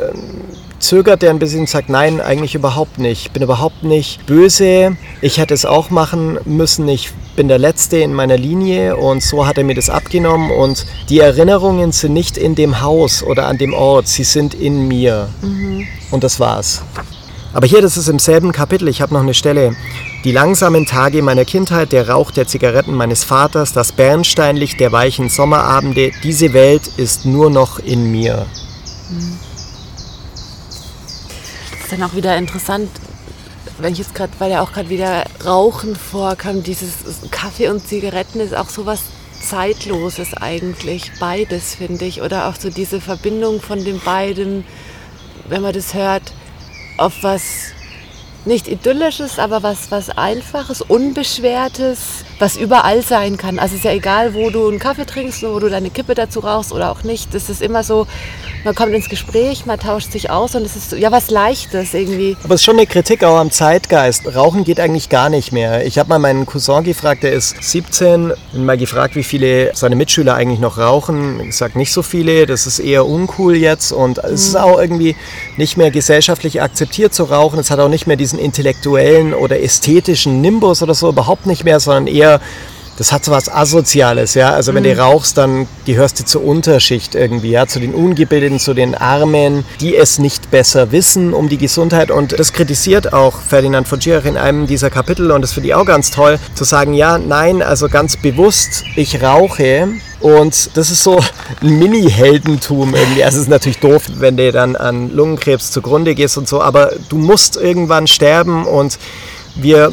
[0.79, 3.27] zögert er ein bisschen und sagt, nein, eigentlich überhaupt nicht.
[3.27, 4.97] Ich bin überhaupt nicht böse.
[5.21, 6.89] Ich hätte es auch machen müssen.
[6.89, 10.51] Ich bin der Letzte in meiner Linie und so hat er mir das abgenommen.
[10.51, 14.87] Und die Erinnerungen sind nicht in dem Haus oder an dem Ort, sie sind in
[14.89, 15.29] mir.
[16.11, 16.83] Und das war's.
[17.57, 19.75] Aber hier, das ist im selben Kapitel, ich habe noch eine Stelle.
[20.25, 25.31] Die langsamen Tage meiner Kindheit, der Rauch der Zigaretten meines Vaters, das Bernsteinlicht der weichen
[25.31, 28.45] Sommerabende, diese Welt ist nur noch in mir.
[31.71, 32.91] Das ist dann auch wieder interessant,
[33.79, 36.91] wenn ich jetzt gerade, weil ja auch gerade wieder Rauchen vorkam, dieses
[37.31, 39.01] Kaffee und Zigaretten ist auch sowas
[39.41, 42.21] Zeitloses eigentlich, beides finde ich.
[42.21, 44.63] Oder auch so diese Verbindung von den beiden,
[45.49, 46.35] wenn man das hört,
[46.97, 47.73] auf was
[48.45, 53.59] nicht idyllisches, aber was, was einfaches, unbeschwertes, was überall sein kann.
[53.59, 56.15] Also es ist ja egal, wo du einen Kaffee trinkst und wo du deine Kippe
[56.15, 57.33] dazu rauchst oder auch nicht.
[57.35, 58.07] Das ist immer so,
[58.65, 62.37] man kommt ins Gespräch, man tauscht sich aus und es ist ja was Leichtes irgendwie.
[62.43, 64.35] Aber es ist schon eine Kritik auch am Zeitgeist.
[64.35, 65.87] Rauchen geht eigentlich gar nicht mehr.
[65.87, 69.97] Ich habe mal meinen Cousin gefragt, der ist 17, und mal gefragt, wie viele seine
[69.97, 71.41] Mitschüler eigentlich noch rauchen.
[71.49, 75.17] Ich sage nicht so viele, das ist eher uncool jetzt und es ist auch irgendwie
[75.57, 77.59] nicht mehr gesellschaftlich akzeptiert zu rauchen.
[77.59, 81.81] Es hat auch nicht mehr diesen intellektuellen oder ästhetischen Nimbus oder so, überhaupt nicht mehr,
[81.81, 82.26] sondern eher
[82.97, 84.51] das hat so was Asoziales, ja.
[84.51, 88.75] Also wenn du rauchst, dann gehörst du zur Unterschicht irgendwie, ja, zu den Ungebildeten, zu
[88.75, 92.11] den Armen, die es nicht besser wissen um die Gesundheit.
[92.11, 95.75] Und das kritisiert auch Ferdinand von Schirach in einem dieser Kapitel und das finde ich
[95.75, 99.89] auch ganz toll, zu sagen, ja, nein, also ganz bewusst, ich rauche.
[100.19, 101.21] Und das ist so
[101.61, 103.23] ein Mini-Heldentum irgendwie.
[103.23, 106.93] Also es ist natürlich doof, wenn du dann an Lungenkrebs zugrunde gehst und so, aber
[107.11, 108.99] du musst irgendwann sterben und
[109.55, 109.93] wir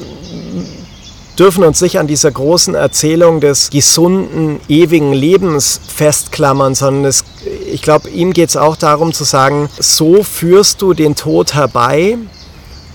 [1.38, 7.24] dürfen uns nicht an dieser großen Erzählung des gesunden, ewigen Lebens festklammern, sondern es,
[7.72, 12.18] ich glaube, ihm geht es auch darum zu sagen, so führst du den Tod herbei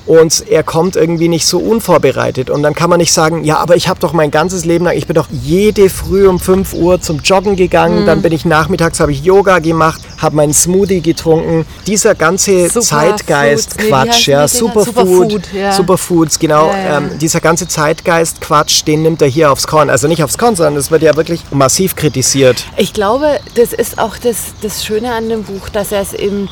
[0.09, 2.49] und er kommt irgendwie nicht so unvorbereitet.
[2.49, 4.97] Und dann kann man nicht sagen, ja, aber ich habe doch mein ganzes Leben lang,
[4.97, 9.01] ich bin doch jede Früh um 5 Uhr zum Joggen gegangen, dann bin ich nachmittags,
[9.01, 11.67] habe ich Yoga gemacht, habe meinen Smoothie getrunken.
[11.87, 13.91] Dieser ganze Superfoods, Zeitgeist, nee,
[14.33, 14.49] ja?
[14.49, 15.73] Superfood, Superfood, ja.
[15.73, 16.99] Superfoods, genau, Ja, ja.
[16.99, 19.91] Ähm, dieser ganze Zeitgeist-Quatsch, den nimmt er hier aufs Korn.
[19.91, 22.65] Also nicht aufs Korn, sondern es wird ja wirklich massiv kritisiert.
[22.79, 26.49] Ich glaube, das ist auch das, das Schöne an dem Buch, dass er es eben,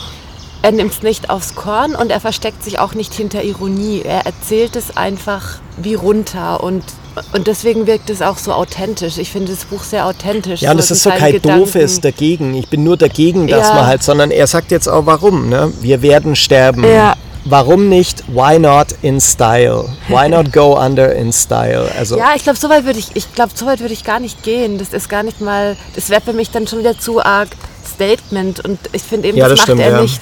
[0.66, 4.02] er nimmt es nicht aufs Korn und er versteckt sich auch nicht hinter Ironie.
[4.04, 6.82] Er erzählt es einfach wie runter und,
[7.32, 9.16] und deswegen wirkt es auch so authentisch.
[9.18, 10.62] Ich finde das Buch sehr authentisch.
[10.62, 11.60] Ja, und es in ist so kein Gedanken.
[11.60, 12.52] doofes dagegen.
[12.54, 13.74] Ich bin nur dagegen, dass Ja.
[13.74, 15.48] man halt, sondern er sagt jetzt auch warum.
[15.48, 15.72] Ne?
[15.82, 16.82] Wir werden sterben.
[16.82, 17.14] Ja.
[17.44, 18.24] Warum nicht?
[18.26, 19.84] Why not in style?
[20.08, 21.88] Why not go under in style?
[21.96, 24.18] Also Ja, ich glaube, so weit würde ich, ich glaube, so weit würde ich gar
[24.18, 24.78] nicht gehen.
[24.78, 27.50] Das ist gar nicht mal, das wäre für mich dann schon wieder zu arg
[27.94, 30.02] Statement und ich finde eben, Ja, das, das macht stimmt, er ja.
[30.02, 30.20] nicht.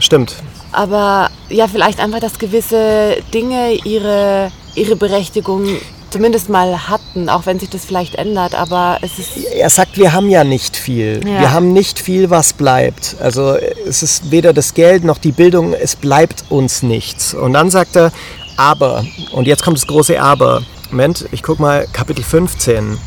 [0.00, 0.36] Stimmt.
[0.72, 5.66] Aber ja, vielleicht einfach, dass gewisse Dinge ihre, ihre Berechtigung
[6.10, 8.54] zumindest mal hatten, auch wenn sich das vielleicht ändert.
[8.54, 9.36] Aber es ist.
[9.54, 11.20] Er sagt, wir haben ja nicht viel.
[11.24, 11.40] Ja.
[11.40, 13.16] Wir haben nicht viel, was bleibt.
[13.20, 17.34] Also es ist weder das Geld noch die Bildung, es bleibt uns nichts.
[17.34, 18.12] Und dann sagt er,
[18.56, 20.62] aber, und jetzt kommt das große Aber.
[20.90, 22.98] Moment, ich guck mal, Kapitel 15.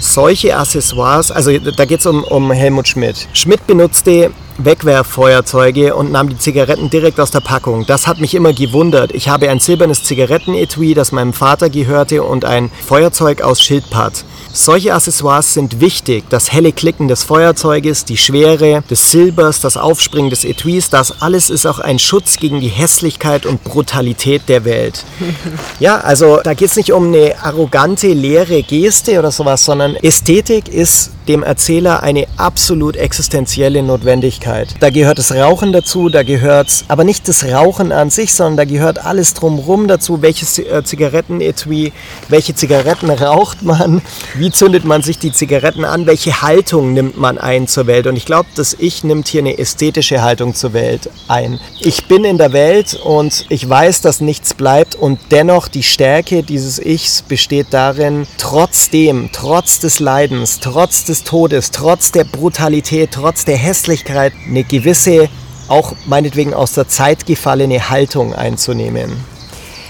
[0.00, 3.26] Solche Accessoires, also da geht es um, um Helmut Schmidt.
[3.32, 7.86] Schmidt benutzte Wegwerffeuerzeuge und nahm die Zigaretten direkt aus der Packung.
[7.86, 9.12] Das hat mich immer gewundert.
[9.12, 14.24] Ich habe ein silbernes Zigarettenetui, das meinem Vater gehörte, und ein Feuerzeug aus Schildpatt.
[14.52, 16.24] Solche Accessoires sind wichtig.
[16.30, 21.50] Das helle Klicken des Feuerzeuges, die Schwere des Silbers, das Aufspringen des Etuis, das alles
[21.50, 25.04] ist auch ein Schutz gegen die Hässlichkeit und Brutalität der Welt.
[25.80, 30.68] Ja, also da geht es nicht um eine arrogante, leere Geste oder sowas, sondern Ästhetik
[30.68, 34.74] ist dem Erzähler eine absolut existenzielle Notwendigkeit.
[34.80, 38.64] Da gehört das Rauchen dazu, da gehört aber nicht das Rauchen an sich, sondern da
[38.64, 41.92] gehört alles drumherum dazu, welches äh, Zigarettenetui,
[42.28, 44.02] welche Zigaretten raucht man,
[44.34, 48.06] wie zündet man sich die Zigaretten an, welche Haltung nimmt man ein zur Welt.
[48.06, 51.60] Und ich glaube, das Ich nimmt hier eine ästhetische Haltung zur Welt ein.
[51.80, 56.42] Ich bin in der Welt und ich weiß, dass nichts bleibt und dennoch die Stärke
[56.42, 63.44] dieses Ichs besteht darin, trotzdem, trotz des Leidens, trotz des Todes, trotz der Brutalität, trotz
[63.44, 65.28] der Hässlichkeit eine gewisse,
[65.68, 69.24] auch meinetwegen aus der Zeit gefallene Haltung einzunehmen.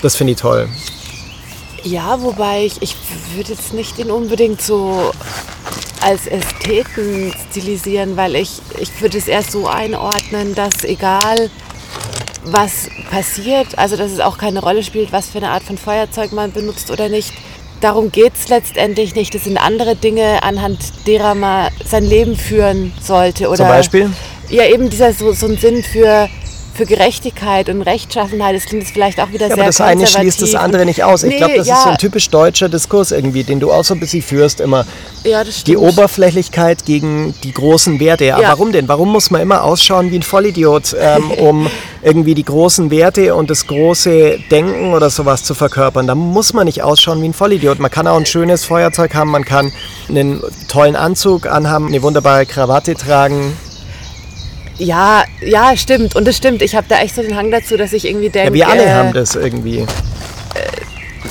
[0.03, 0.69] Das finde ich toll.
[1.85, 2.97] Ja, wobei ich, ich
[3.35, 5.12] würde jetzt nicht ihn unbedingt so
[6.01, 11.51] als Ästheten stilisieren, weil ich, ich würde es eher so einordnen, dass egal
[12.45, 16.33] was passiert, also dass es auch keine Rolle spielt, was für eine Art von Feuerzeug
[16.33, 17.33] man benutzt oder nicht,
[17.81, 19.35] darum geht es letztendlich nicht.
[19.35, 23.49] Das sind andere Dinge, anhand derer man sein Leben führen sollte.
[23.49, 24.11] Oder, Zum Beispiel?
[24.49, 26.29] Ja, eben dieser so, so ein Sinn für
[26.79, 28.55] für Gerechtigkeit und Rechtschaffenheit.
[28.55, 31.03] Das klingt jetzt vielleicht auch wieder ja, sehr aber das eine schließt das andere nicht
[31.03, 31.25] aus.
[31.25, 31.75] Ich nee, glaube, das ja.
[31.75, 34.87] ist so ein typisch deutscher Diskurs irgendwie, den du auch so ein bisschen führst immer.
[35.25, 35.69] Ja, das stimmt.
[35.69, 38.27] Die Oberflächlichkeit gegen die großen Werte.
[38.27, 38.49] Ja, ja.
[38.51, 38.87] warum denn?
[38.87, 41.69] Warum muss man immer ausschauen wie ein Vollidiot, ähm, um
[42.01, 46.07] irgendwie die großen Werte und das große Denken oder sowas zu verkörpern?
[46.07, 47.81] Da muss man nicht ausschauen wie ein Vollidiot.
[47.81, 49.73] Man kann auch ein schönes Feuerzeug haben, man kann
[50.09, 53.57] einen tollen Anzug anhaben, eine wunderbare Krawatte tragen.
[54.79, 56.14] Ja, ja, stimmt.
[56.17, 56.62] Und das stimmt.
[56.62, 58.49] Ich habe da echt so den Hang dazu, dass ich irgendwie denke.
[58.49, 59.81] Ja, wir alle äh, haben das irgendwie.
[59.81, 59.87] Äh,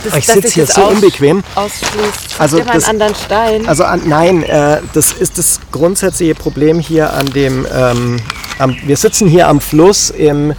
[0.03, 1.43] das, ich sitze hier so unbequem.
[1.55, 2.39] Ausschließt.
[2.39, 3.67] Also das, einen anderen Stein.
[3.67, 7.65] Also an, nein, äh, das ist das grundsätzliche Problem hier an dem.
[7.73, 8.19] Ähm,
[8.59, 10.53] am, wir sitzen hier am Fluss im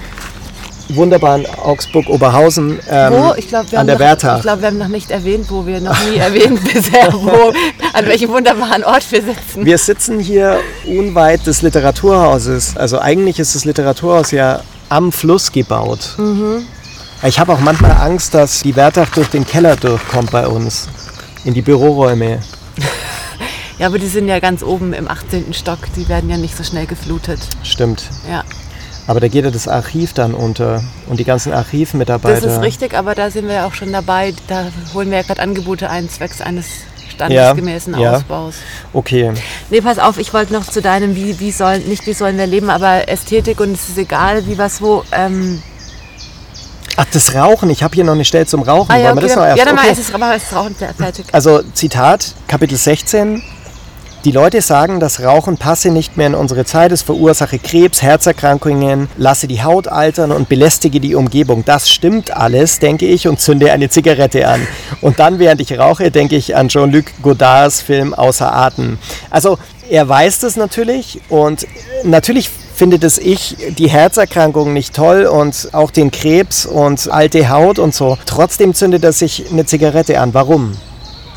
[0.88, 3.35] wunderbaren Augsburg-Oberhausen ähm, wo?
[3.37, 4.37] Ich glaub, an der noch, Wertha.
[4.37, 7.53] Ich glaube, wir haben noch nicht erwähnt, wo wir noch nie erwähnt bisher, wo,
[7.92, 9.64] an welchem wunderbaren Ort wir sitzen.
[9.64, 12.77] Wir sitzen hier unweit des Literaturhauses.
[12.77, 16.14] Also eigentlich ist das Literaturhaus ja am Fluss gebaut.
[16.16, 16.64] Mhm.
[17.22, 20.88] Ich habe auch manchmal Angst, dass die Wertach durch den Keller durchkommt bei uns,
[21.44, 22.40] in die Büroräume.
[23.79, 25.55] Ja, aber die sind ja ganz oben im 18.
[25.55, 27.38] Stock, die werden ja nicht so schnell geflutet.
[27.62, 28.11] Stimmt.
[28.29, 28.42] Ja.
[29.08, 32.42] Aber da geht ja das Archiv dann unter und die ganzen Archivmitarbeiter.
[32.42, 34.34] Das ist richtig, aber da sind wir ja auch schon dabei.
[34.48, 36.66] Da holen wir ja gerade Angebote ein, zwecks eines
[37.08, 38.56] standesgemäßen ja, Ausbaus.
[38.56, 38.88] Ja.
[38.92, 39.32] Okay.
[39.70, 42.46] Nee, pass auf, ich wollte noch zu deinem, wie, wie sollen, nicht wie sollen wir
[42.46, 45.02] leben, aber Ästhetik und es ist egal, wie was wo.
[45.12, 45.62] Ähm
[46.98, 47.70] Ach, das Rauchen.
[47.70, 48.92] Ich habe hier noch eine Stelle zum Rauchen.
[48.92, 49.86] Ah, ja, okay, dann, ja, dann okay.
[49.86, 51.24] mal ist es, aber ist Rauchen fertig.
[51.32, 53.42] Also Zitat, Kapitel 16.
[54.24, 59.09] Die Leute sagen, das Rauchen passe nicht mehr in unsere Zeit, es verursache Krebs, Herzerkrankungen,
[59.16, 61.64] lasse die Haut altern und belästige die Umgebung.
[61.64, 64.66] Das stimmt alles, denke ich, und zünde eine Zigarette an.
[65.02, 68.98] Und dann, während ich rauche, denke ich an Jean-Luc Godards Film Außer Atem.
[69.31, 69.57] Also
[69.88, 71.68] er weiß das natürlich und
[72.02, 77.78] natürlich findet es ich die Herzerkrankung nicht toll und auch den Krebs und alte Haut
[77.78, 78.18] und so.
[78.26, 80.35] Trotzdem zündet er sich eine Zigarette an.
[80.35, 80.72] Warum?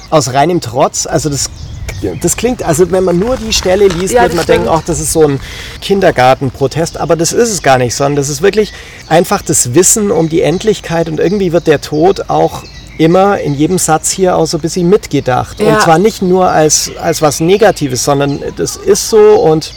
[0.10, 1.06] Aus reinem Trotz?
[1.06, 1.50] Also das
[2.22, 5.00] das klingt, also wenn man nur die Stelle liest, ja, wird man denken, ach, das
[5.00, 5.40] ist so ein
[5.82, 8.74] Kindergartenprotest, aber das ist es gar nicht, sondern das ist wirklich
[9.08, 12.64] einfach das Wissen um die Endlichkeit und irgendwie wird der Tod auch
[12.98, 15.60] immer in jedem Satz hier auch so ein bisschen mitgedacht.
[15.60, 15.76] Ja.
[15.76, 19.74] Und zwar nicht nur als, als was Negatives, sondern das ist so und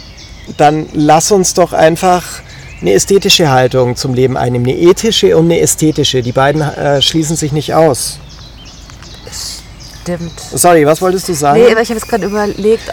[0.56, 2.22] dann lass uns doch einfach
[2.80, 6.22] eine ästhetische Haltung zum Leben einnehmen, eine ethische und eine ästhetische.
[6.22, 8.18] Die beiden äh, schließen sich nicht aus
[10.04, 10.38] stimmt.
[10.38, 11.60] Sorry, was wolltest du sagen?
[11.60, 12.90] Nee, aber ich habe es gerade überlegt.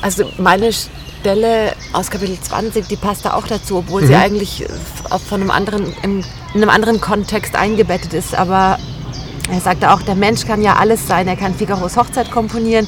[0.00, 4.06] Also meine Stelle aus Kapitel 20, die passt da auch dazu, obwohl mhm.
[4.06, 4.66] sie eigentlich
[5.28, 6.20] von einem anderen, in,
[6.54, 8.34] in einem anderen Kontext eingebettet ist.
[8.34, 8.78] Aber
[9.50, 11.26] er sagte auch, der Mensch kann ja alles sein.
[11.26, 12.86] Er kann Figaros Hochzeit komponieren,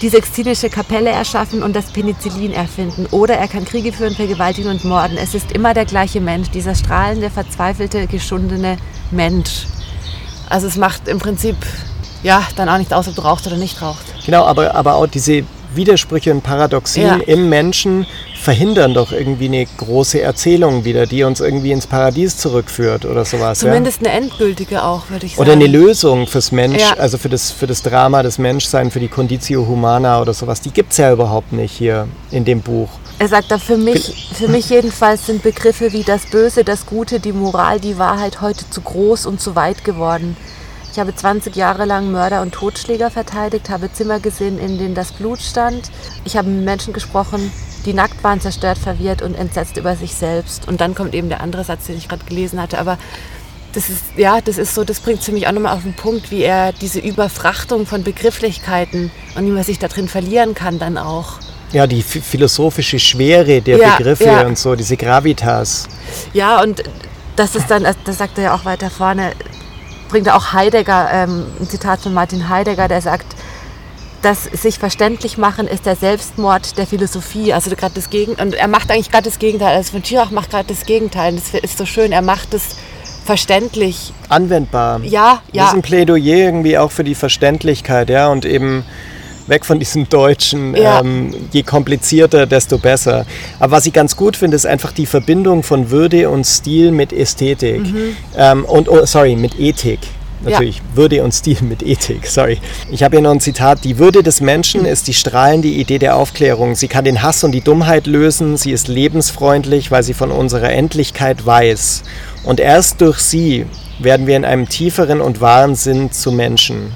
[0.00, 3.06] die Sextinische Kapelle erschaffen und das Penicillin erfinden.
[3.10, 5.16] Oder er kann Kriege führen, vergewaltigen und morden.
[5.16, 8.76] Es ist immer der gleiche Mensch, dieser strahlende, verzweifelte, geschundene
[9.10, 9.66] Mensch.
[10.48, 11.56] Also es macht im Prinzip
[12.22, 14.04] ja, dann auch nicht aus, ob du rauchst oder nicht rauchst.
[14.24, 17.14] Genau, aber, aber auch diese Widersprüche und Paradoxien Ja.
[17.26, 18.06] im Menschen
[18.42, 23.60] verhindern doch irgendwie eine große Erzählung wieder, die uns irgendwie ins Paradies zurückführt oder sowas.
[23.60, 25.38] Zumindest eine endgültige auch, würde ich ja?
[25.38, 25.48] sagen.
[25.48, 26.94] Oder eine Lösung fürs Mensch, Ja.
[26.98, 30.60] also für das, für das Drama des Menschseins, für die Conditio Humana oder sowas.
[30.60, 32.88] Die gibt es ja überhaupt nicht hier in dem Buch.
[33.18, 37.20] Er sagt da, für mich, für mich jedenfalls sind Begriffe wie das Böse, das Gute,
[37.20, 40.36] die Moral, die Wahrheit heute zu groß und zu weit geworden.
[40.92, 45.12] Ich habe 20 Jahre lang Mörder und Totschläger verteidigt, habe Zimmer gesehen, in denen das
[45.12, 45.90] Blut stand.
[46.24, 47.50] Ich habe mit Menschen gesprochen,
[47.86, 50.68] die nackt waren, zerstört, verwirrt und entsetzt über sich selbst.
[50.68, 52.78] Und dann kommt eben der andere Satz, den ich gerade gelesen hatte.
[52.78, 52.98] Aber
[53.72, 56.30] das ist, ja, das ist so, das bringt für mich auch nochmal auf den Punkt,
[56.30, 60.98] wie er diese Überfrachtung von Begrifflichkeiten und wie man sich da drin verlieren kann dann
[60.98, 61.38] auch.
[61.72, 64.42] Ja, die ph- philosophische Schwere der Ja, Begriffe ja.
[64.46, 65.88] und so, diese Gravitas.
[66.34, 66.82] Ja, und
[67.36, 69.32] das ist dann, das sagt er ja auch weiter vorne,
[70.12, 73.26] bringt auch Heidegger, ähm, ein Zitat von Martin Heidegger, der sagt,
[74.20, 77.52] das sich verständlich machen ist der Selbstmord der Philosophie.
[77.52, 78.46] Also gerade das Gegenteil.
[78.46, 79.74] Und er macht eigentlich gerade das Gegenteil.
[79.74, 81.32] Also von Schirach macht gerade das Gegenteil.
[81.32, 82.12] Und das ist so schön.
[82.12, 82.76] Er macht es
[83.24, 84.12] verständlich.
[84.28, 85.00] Anwendbar.
[85.02, 85.72] Ja, Das ist ja.
[85.72, 88.84] ein Plädoyer irgendwie auch für die Verständlichkeit, ja, und eben
[89.46, 91.00] weg von diesem Deutschen, Ja.
[91.00, 93.26] ähm, je komplizierter, desto besser.
[93.58, 97.12] Aber was ich ganz gut finde, ist einfach die Verbindung von Würde und Stil mit
[97.12, 97.80] Ästhetik.
[97.82, 98.16] Mhm.
[98.36, 100.00] Ähm, und, oh, sorry, mit Ethik.
[100.44, 102.58] Natürlich, Würde und Stil mit Ethik, sorry.
[102.90, 103.84] Ich habe hier noch ein Zitat.
[103.84, 106.74] Die Würde des Menschen ist die strahlende Idee der Aufklärung.
[106.74, 108.56] Sie kann den Hass und die Dummheit lösen.
[108.56, 112.02] Sie ist lebensfreundlich, weil sie von unserer Endlichkeit weiß.
[112.42, 113.66] Und erst durch sie
[114.00, 116.92] werden wir in einem tieferen und wahren Sinn zu Menschen.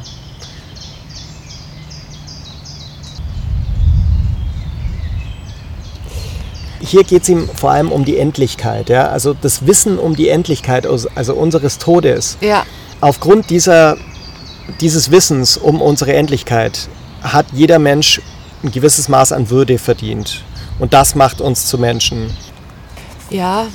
[6.87, 9.09] Hier geht es ihm vor allem um die Endlichkeit, ja?
[9.09, 12.39] also das Wissen um die Endlichkeit, also unseres Todes.
[12.41, 12.65] Ja,
[13.01, 13.99] Aufgrund dieser,
[14.81, 16.89] dieses Wissens um unsere Endlichkeit
[17.23, 18.23] hat jeder Mensch
[18.63, 20.43] ein gewisses Maß an Würde verdient.
[20.79, 22.35] Und das macht uns zu Menschen.
[23.29, 23.67] Ja,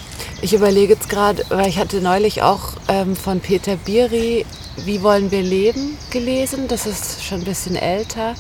[0.41, 4.45] ich überlege jetzt gerade, weil ich hatte neulich auch ähm, von Peter Biri
[4.86, 6.67] Wie wollen wir leben gelesen.
[6.67, 8.34] Das ist schon ein bisschen älter.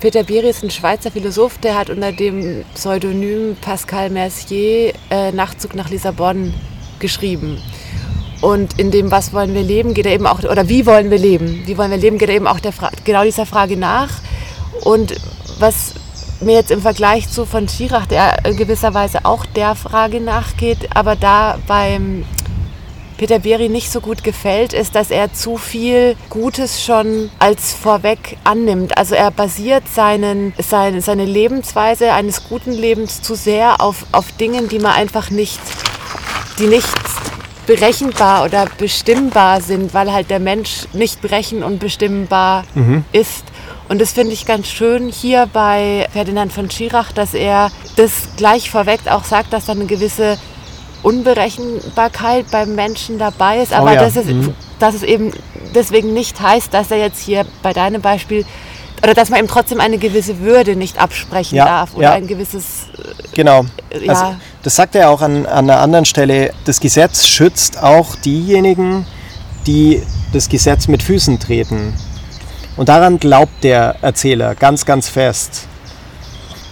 [0.00, 5.74] Peter Biri ist ein Schweizer Philosoph, der hat unter dem Pseudonym Pascal Mercier äh, Nachtzug
[5.74, 6.54] nach Lissabon
[7.00, 7.60] geschrieben.
[8.40, 11.18] Und in dem Was wollen wir leben geht er eben auch, oder wie wollen wir
[11.18, 11.64] leben?
[11.66, 12.72] Wie wollen wir leben geht er eben auch der
[13.04, 14.10] genau dieser Frage nach.
[14.82, 15.16] Und
[15.58, 15.94] was
[16.40, 20.90] mir jetzt im Vergleich zu von Schirach, der in gewisser Weise auch der Frage nachgeht,
[20.94, 22.24] aber da beim
[23.18, 28.38] Peter Beri nicht so gut gefällt, ist, dass er zu viel Gutes schon als vorweg
[28.44, 28.96] annimmt.
[28.96, 34.68] Also er basiert seinen, seine, seine Lebensweise eines guten Lebens zu sehr auf, auf Dingen,
[34.68, 35.60] die man einfach nicht,
[36.60, 36.88] die nicht
[37.66, 42.64] berechenbar oder bestimmbar sind, weil halt der Mensch nicht berechen und bestimmbar
[43.12, 43.44] ist.
[43.88, 48.70] Und das finde ich ganz schön hier bei Ferdinand von Schirach, dass er das gleich
[48.70, 50.38] vorweg auch sagt, dass da eine gewisse
[51.02, 54.00] Unberechenbarkeit beim Menschen dabei ist, aber ja.
[54.02, 54.26] dass, es,
[54.78, 55.32] dass es eben
[55.74, 58.44] deswegen nicht heißt, dass er jetzt hier bei deinem Beispiel
[59.02, 62.12] oder dass man ihm trotzdem eine gewisse Würde nicht absprechen Ja, darf oder ja.
[62.14, 62.86] ein gewisses
[63.32, 63.64] Genau.
[63.92, 64.12] Ja.
[64.12, 66.52] Also, das sagt er auch an, an einer anderen Stelle.
[66.64, 69.06] Das Gesetz schützt auch diejenigen,
[69.68, 71.94] die das Gesetz mit Füßen treten.
[72.76, 75.67] Und daran glaubt der Erzähler ganz, ganz fest.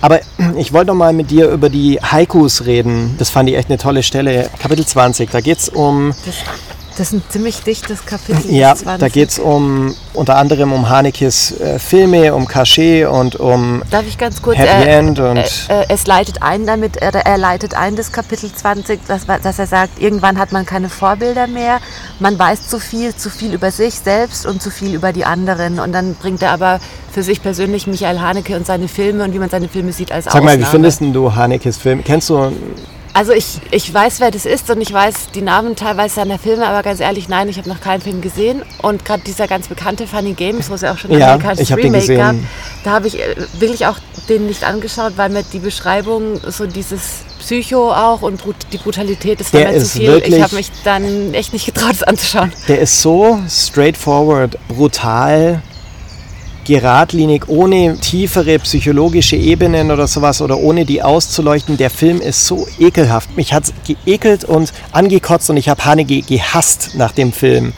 [0.01, 0.21] Aber
[0.57, 3.15] ich wollte noch mal mit dir über die Haikus reden.
[3.19, 4.51] Das fand ich echt eine tolle Stelle.
[4.59, 6.13] Kapitel 20, da geht es um
[6.97, 8.51] Das, ist ein ziemlich dichtes Kapitel.
[8.51, 9.01] Ja, das 20.
[9.01, 14.07] da geht es um unter anderem um Hanekes äh, Filme, um Cachet und um Darf
[14.07, 14.59] ich ganz kurz?
[14.59, 18.13] Happy äh, End und äh, äh, es leitet ein damit, er, er leitet ein das
[18.13, 21.81] Kapitel 20, dass, dass er sagt, irgendwann hat man keine Vorbilder mehr,
[22.19, 25.79] man weiß zu viel, zu viel über sich selbst und zu viel über die anderen.
[25.79, 26.81] Und dann bringt er aber
[27.13, 30.25] für sich persönlich Michael Haneke und seine Filme und wie man seine Filme sieht als
[30.25, 30.91] Sag mal, wie Ausnahme.
[30.91, 32.03] findest du Hanekes Film?
[32.05, 32.53] Kennst du
[33.17, 36.67] Also ich, ich weiß, wer das ist und ich weiß die Namen teilweise seiner Filme,
[36.67, 38.61] aber ganz ehrlich, nein, ich habe noch keinen Film gesehen.
[38.83, 41.75] Und gerade dieser ganz bekannte Funny Games, wo es ja auch schon ein Ja, amerikanisches
[41.75, 42.35] Remake gab,
[42.85, 43.97] da habe ich äh, wirklich auch
[44.29, 49.51] den nicht angeschaut, weil mir die Beschreibung, so dieses Psycho auch und die Brutalität, das
[49.55, 50.09] war Der mir ist zu viel.
[50.09, 52.53] wirklich- Ich habe mich dann echt nicht getraut, es anzuschauen.
[52.69, 55.63] Der ist so straightforward, brutal,
[56.67, 61.77] geradlinig, ohne tiefere psychologische Ebenen oder sowas oder ohne die auszuleuchten.
[61.77, 63.37] Der Film ist so ekelhaft.
[63.37, 67.73] Mich hat es geekelt und angekotzt und ich habe Haneke gehasst nach dem Film.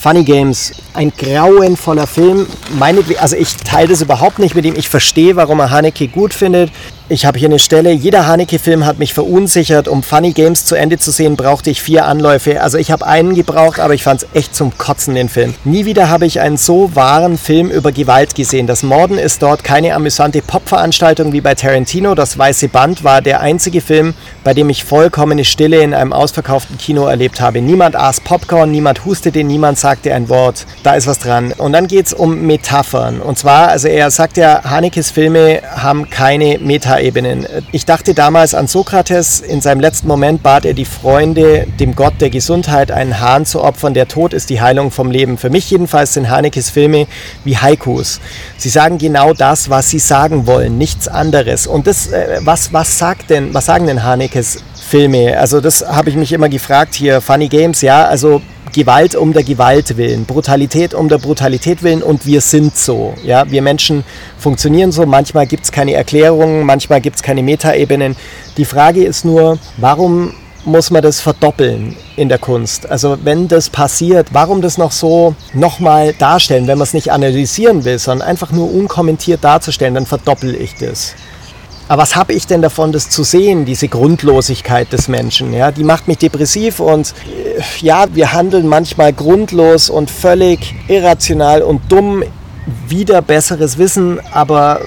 [0.00, 2.46] Funny Games, ein grauenvoller Film.
[2.78, 4.74] Meinetwegen, also ich teile das überhaupt nicht mit ihm.
[4.76, 6.70] Ich verstehe, warum er Haneke gut findet.
[7.10, 9.88] Ich habe hier eine Stelle, jeder Haneke-Film hat mich verunsichert.
[9.88, 12.62] Um Funny Games zu Ende zu sehen, brauchte ich vier Anläufe.
[12.62, 15.54] Also ich habe einen gebraucht, aber ich fand es echt zum Kotzen, den Film.
[15.64, 18.66] Nie wieder habe ich einen so wahren Film über Gewalt gesehen.
[18.66, 22.14] Das Morden ist dort keine amüsante Popveranstaltung wie bei Tarantino.
[22.14, 26.78] Das Weiße Band war der einzige Film, bei dem ich vollkommene Stille in einem ausverkauften
[26.78, 27.60] Kino erlebt habe.
[27.60, 30.64] Niemand aß Popcorn, niemand hustete, niemand sagte ein Wort.
[30.82, 31.52] Da ist was dran.
[31.52, 33.20] Und dann geht es um Metaphern.
[33.20, 36.93] Und zwar, also er sagt ja, Hanekes Filme haben keine Metaphern.
[36.94, 37.46] Metaebenen.
[37.72, 39.40] Ich dachte damals an Sokrates.
[39.40, 43.62] In seinem letzten Moment bat er die Freunde, dem Gott der Gesundheit einen Hahn zu
[43.62, 43.94] opfern.
[43.94, 45.38] Der Tod ist die Heilung vom Leben.
[45.38, 47.06] Für mich jedenfalls sind Hanekes Filme
[47.44, 48.20] wie Haikus.
[48.56, 51.66] Sie sagen genau das, was sie sagen wollen, nichts anderes.
[51.66, 55.38] Und das, äh, was, was sagt denn, was sagen denn Hanekes Filme?
[55.38, 57.20] Also das habe ich mich immer gefragt hier.
[57.20, 58.40] Funny Games, ja, also
[58.74, 63.14] Gewalt um der Gewalt willen, Brutalität um der Brutalität willen und wir sind so.
[63.22, 63.50] Ja?
[63.50, 64.04] Wir Menschen
[64.36, 68.16] funktionieren so, manchmal gibt es keine Erklärungen, manchmal gibt es keine Metaebenen.
[68.56, 72.90] Die Frage ist nur, warum muss man das verdoppeln in der Kunst?
[72.90, 77.84] Also wenn das passiert, warum das noch so nochmal darstellen, wenn man es nicht analysieren
[77.84, 81.14] will, sondern einfach nur unkommentiert darzustellen, dann verdoppel ich das.
[81.86, 85.52] Aber was habe ich denn davon, das zu sehen, diese Grundlosigkeit des Menschen?
[85.52, 91.62] Ja, die macht mich depressiv und äh, ja, wir handeln manchmal grundlos und völlig irrational
[91.62, 92.24] und dumm
[92.88, 94.80] wieder besseres Wissen, aber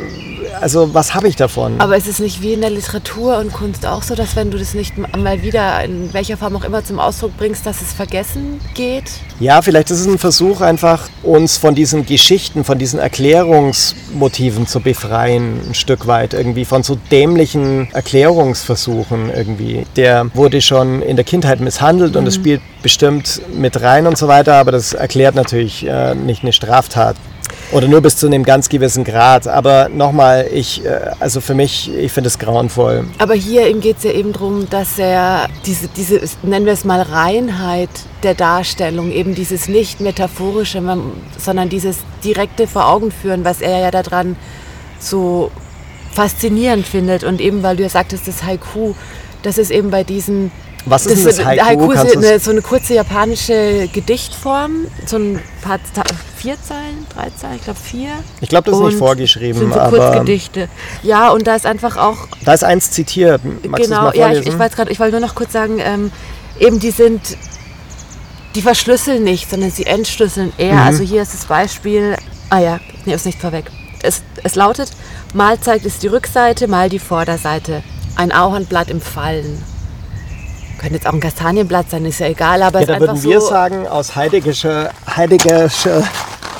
[0.61, 1.79] also was habe ich davon?
[1.79, 4.57] Aber ist es nicht wie in der Literatur und Kunst auch so, dass wenn du
[4.57, 8.59] das nicht mal wieder in welcher Form auch immer zum Ausdruck bringst, dass es vergessen
[8.73, 9.05] geht?
[9.39, 14.79] Ja, vielleicht ist es ein Versuch einfach, uns von diesen Geschichten, von diesen Erklärungsmotiven zu
[14.79, 19.85] befreien, ein Stück weit irgendwie, von so dämlichen Erklärungsversuchen irgendwie.
[19.95, 22.19] Der wurde schon in der Kindheit misshandelt mhm.
[22.19, 26.43] und es spielt bestimmt mit rein und so weiter, aber das erklärt natürlich äh, nicht
[26.43, 27.15] eine Straftat.
[27.71, 29.47] Oder nur bis zu einem ganz gewissen Grad.
[29.47, 33.05] Aber nochmal, ich, äh, also für mich, ich finde es grauenvoll.
[33.17, 36.85] Aber hier ihm geht es ja eben darum, dass er diese, diese, nennen wir es
[36.85, 37.89] mal, Reinheit
[38.23, 40.81] der Darstellung, eben dieses nicht metaphorische,
[41.37, 44.37] sondern dieses direkte vor Augen führen, was er ja daran
[44.99, 45.51] so
[46.13, 47.23] faszinierend findet.
[47.25, 48.93] Und eben, weil du ja sagtest, das Haiku,
[49.43, 50.51] das ist eben bei diesen
[50.89, 51.65] was ist das, das Haiku?
[51.65, 55.79] Haiku ist eine, so eine kurze japanische Gedichtform, so ein paar
[56.35, 58.09] vier Zeilen, drei Zeilen, ich glaube vier.
[58.41, 60.69] Ich glaube, das ist nicht vorgeschrieben, sind so aber Kurzgedichte.
[61.03, 62.27] Ja, und da ist einfach auch.
[62.45, 63.41] Da ist eins zitiert.
[63.67, 66.11] Magst genau, ja, ich, ich weiß gerade, ich wollte nur noch kurz sagen, ähm,
[66.59, 67.37] eben die sind,
[68.55, 70.75] die verschlüsseln nicht, sondern sie entschlüsseln eher.
[70.75, 70.81] Mhm.
[70.81, 72.15] Also hier ist das Beispiel.
[72.49, 73.65] Ah ja, nee, ist nicht vorweg.
[74.03, 74.91] Es, es lautet:
[75.33, 77.83] Mal zeigt es die Rückseite, mal die Vorderseite.
[78.15, 79.61] Ein Auhornblatt im Fallen.
[80.79, 83.47] Könnte jetzt auch ein Kastanienblatt sein, ist ja egal, aber ja, da würden wir so
[83.47, 86.03] sagen, aus heideggischer, heideggischer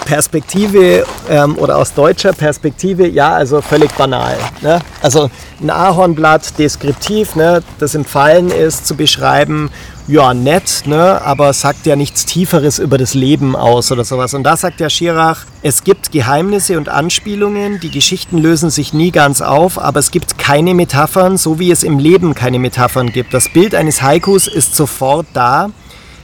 [0.08, 4.38] Perspektive ähm, oder aus deutscher Perspektive, ja, also völlig banal.
[4.62, 4.80] Ne?
[5.02, 5.30] Also
[5.62, 9.70] ein Ahornblatt deskriptiv, ne, das im Fallen ist, zu beschreiben,
[10.08, 14.34] ja, nett, ne, aber sagt ja nichts Tieferes über das Leben aus oder sowas.
[14.34, 19.12] Und da sagt der Schirach, es gibt Geheimnisse und Anspielungen, die Geschichten lösen sich nie
[19.12, 23.34] ganz auf, aber es gibt keine Metaphern, so wie es im Leben keine Metaphern gibt.
[23.34, 25.70] Das Bild eines Haikus ist sofort da,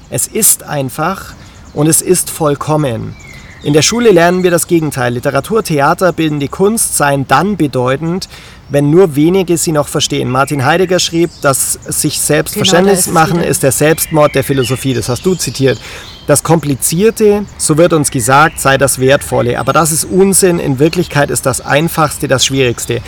[0.09, 1.33] es ist einfach
[1.73, 3.13] und es ist vollkommen.
[3.63, 5.13] In der Schule lernen wir das Gegenteil.
[5.13, 8.27] Literatur, Theater, bildende Kunst seien dann bedeutend,
[8.67, 10.29] wenn nur wenige sie noch verstehen.
[10.29, 14.93] Martin Heidegger schrieb, dass sich selbst genau, Verständnis machen ist der Selbstmord der Philosophie.
[14.93, 15.79] Das hast du zitiert.
[16.27, 19.57] Das Komplizierte, so wird uns gesagt, sei das Wertvolle.
[19.57, 20.59] Aber das ist Unsinn.
[20.59, 23.01] In Wirklichkeit ist das Einfachste das Schwierigste.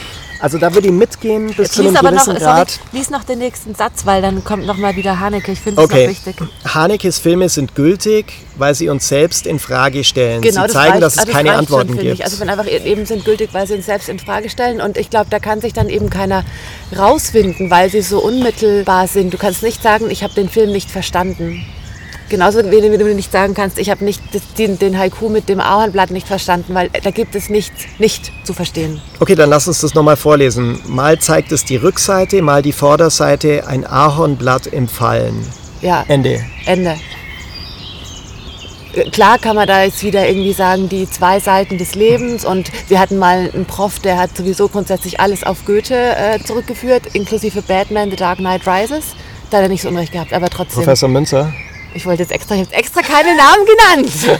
[0.45, 2.69] Also da würde ich mitgehen bis Jetzt zu einem gewissen noch, Grad.
[2.69, 5.51] Sorry, lies noch den nächsten Satz, weil dann kommt noch mal wieder Haneke.
[5.51, 6.03] Ich finde das okay.
[6.03, 6.35] noch wichtig.
[6.71, 10.43] Hanekes Filme sind gültig, weil sie uns selbst in Frage stellen.
[10.43, 12.13] Genau, sie zeigen, reicht, dass es also keine Antworten schon, gibt.
[12.13, 12.23] Ich.
[12.23, 14.81] Also wenn einfach eben sind gültig, weil sie uns selbst in Frage stellen.
[14.81, 16.45] Und ich glaube, da kann sich dann eben keiner
[16.95, 19.33] rauswinden, weil sie so unmittelbar sind.
[19.33, 21.65] Du kannst nicht sagen, ich habe den Film nicht verstanden.
[22.29, 24.21] Genauso wie du nicht sagen kannst, ich habe nicht
[24.57, 28.53] den, den, Haiku mit dem Ahornblatt nicht verstanden, weil da gibt es nichts nicht zu
[28.53, 28.99] verstehen.
[29.19, 30.79] Okay, dann lass uns das nochmal vorlesen.
[30.87, 35.45] Mal zeigt es die Rückseite, mal die Vorderseite, ein Ahornblatt im Fallen.
[35.81, 36.03] Ja.
[36.07, 36.43] Ende.
[36.65, 36.95] Ende.
[39.11, 42.99] Klar kann man da jetzt wieder irgendwie sagen, die zwei Seiten des Lebens und wir
[42.99, 48.09] hatten mal einen Prof, der hat sowieso grundsätzlich alles auf Goethe äh, zurückgeführt, inklusive Batman,
[48.09, 49.15] The Dark Knight Rises.
[49.49, 50.83] Da hat er nicht so Unrecht gehabt, aber trotzdem.
[50.83, 51.53] Professor Münzer?
[51.95, 54.39] Ich wollte jetzt extra, ich habe extra keine Namen genannt.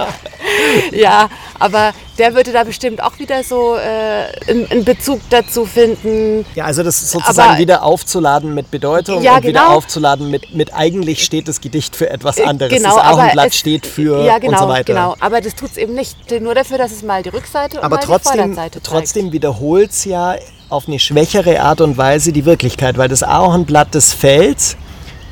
[0.92, 1.28] ja,
[1.58, 6.46] aber der würde da bestimmt auch wieder so äh, einen Bezug dazu finden.
[6.54, 9.48] Ja, also das sozusagen aber, wieder aufzuladen mit Bedeutung ja, und genau.
[9.50, 12.72] wieder aufzuladen mit, mit eigentlich steht das Gedicht für etwas äh, anderes.
[12.72, 14.94] Genau, das Augenblatt es, steht für ja, genau, und so weiter.
[14.94, 16.16] Genau, aber das tut es eben nicht.
[16.40, 19.90] Nur dafür, dass es mal die Rückseite aber und trotzdem, mal die Vorderseite trotzdem wiederholt
[19.90, 20.36] es ja
[20.70, 24.76] auf eine schwächere Art und Weise die Wirklichkeit, weil das Ahornblatt, das fällt,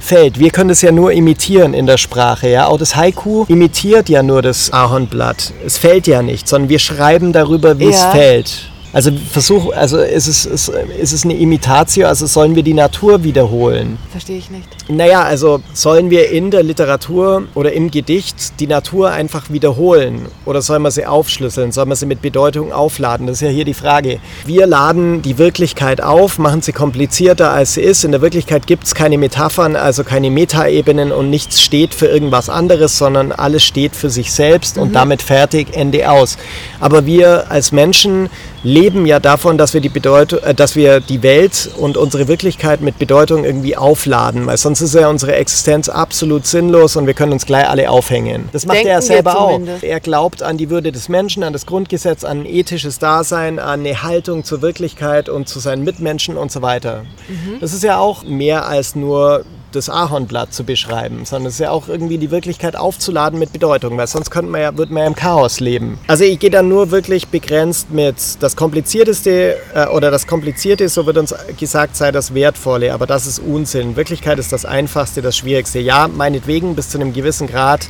[0.00, 0.38] fällt.
[0.38, 2.48] Wir können das ja nur imitieren in der Sprache.
[2.48, 2.66] Ja?
[2.66, 5.52] Auch das Haiku imitiert ja nur das Ahornblatt.
[5.64, 7.90] Es fällt ja nicht, sondern wir schreiben darüber, wie ja.
[7.90, 8.70] es fällt.
[8.92, 13.22] Also Versuch, also ist es, ist, ist es eine Imitatio, also sollen wir die Natur
[13.22, 13.98] wiederholen?
[14.10, 14.66] Verstehe ich nicht.
[14.88, 20.26] Naja, also sollen wir in der Literatur oder im Gedicht die Natur einfach wiederholen?
[20.46, 21.70] Oder sollen wir sie aufschlüsseln?
[21.72, 23.26] Sollen wir sie mit Bedeutung aufladen?
[23.26, 24.20] Das ist ja hier die Frage.
[24.46, 28.04] Wir laden die Wirklichkeit auf, machen sie komplizierter als sie ist.
[28.04, 32.48] In der Wirklichkeit gibt es keine Metaphern, also keine Metaebenen und nichts steht für irgendwas
[32.48, 34.82] anderes, sondern alles steht für sich selbst mhm.
[34.82, 36.38] und damit fertig, Ende aus.
[36.80, 38.30] Aber wir als Menschen
[38.62, 42.80] leben ja davon, dass wir die Bedeutung, äh, dass wir die Welt und unsere Wirklichkeit
[42.80, 47.32] mit Bedeutung irgendwie aufladen, weil sonst ist ja unsere Existenz absolut sinnlos und wir können
[47.32, 48.48] uns gleich alle aufhängen.
[48.52, 49.60] Das macht Denken er selber auch.
[49.82, 53.80] Er glaubt an die Würde des Menschen, an das Grundgesetz, an ein ethisches Dasein, an
[53.80, 57.04] eine Haltung zur Wirklichkeit und zu seinen Mitmenschen und so weiter.
[57.28, 57.60] Mhm.
[57.60, 61.70] Das ist ja auch mehr als nur das Ahornblatt zu beschreiben, sondern es ist ja
[61.70, 65.06] auch irgendwie die Wirklichkeit aufzuladen mit Bedeutung, weil sonst könnte man ja, würde man ja
[65.08, 65.98] im Chaos leben.
[66.06, 71.06] Also ich gehe dann nur wirklich begrenzt mit das Komplizierteste äh, oder das Komplizierte, so
[71.06, 73.96] wird uns gesagt, sei das Wertvolle, aber das ist Unsinn.
[73.96, 75.78] Wirklichkeit ist das Einfachste, das Schwierigste.
[75.78, 77.88] Ja, meinetwegen bis zu einem gewissen Grad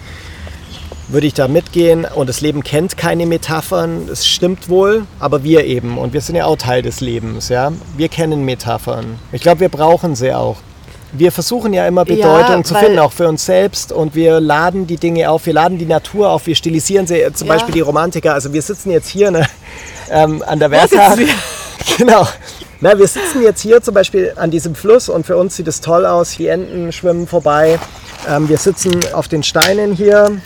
[1.08, 2.04] würde ich da mitgehen.
[2.04, 5.98] Und das Leben kennt keine Metaphern, es stimmt wohl, aber wir eben.
[5.98, 7.72] Und wir sind ja auch Teil des Lebens, ja.
[7.96, 9.18] Wir kennen Metaphern.
[9.32, 10.56] Ich glaube, wir brauchen sie auch
[11.12, 13.92] wir versuchen ja immer Bedeutung ja, zu finden, auch für uns selbst.
[13.92, 17.48] Und wir laden die Dinge auf, wir laden die Natur auf, wir stilisieren sie, zum
[17.48, 17.54] ja.
[17.54, 18.34] Beispiel die Romantiker.
[18.34, 19.46] Also wir sitzen jetzt hier ne,
[20.10, 21.14] ähm, an der Werka.
[21.96, 22.26] Genau.
[22.80, 25.80] Na, wir sitzen jetzt hier zum Beispiel an diesem Fluss und für uns sieht es
[25.80, 26.36] toll aus.
[26.36, 27.78] Die Enten schwimmen vorbei.
[28.28, 30.40] Ähm, wir sitzen auf den Steinen hier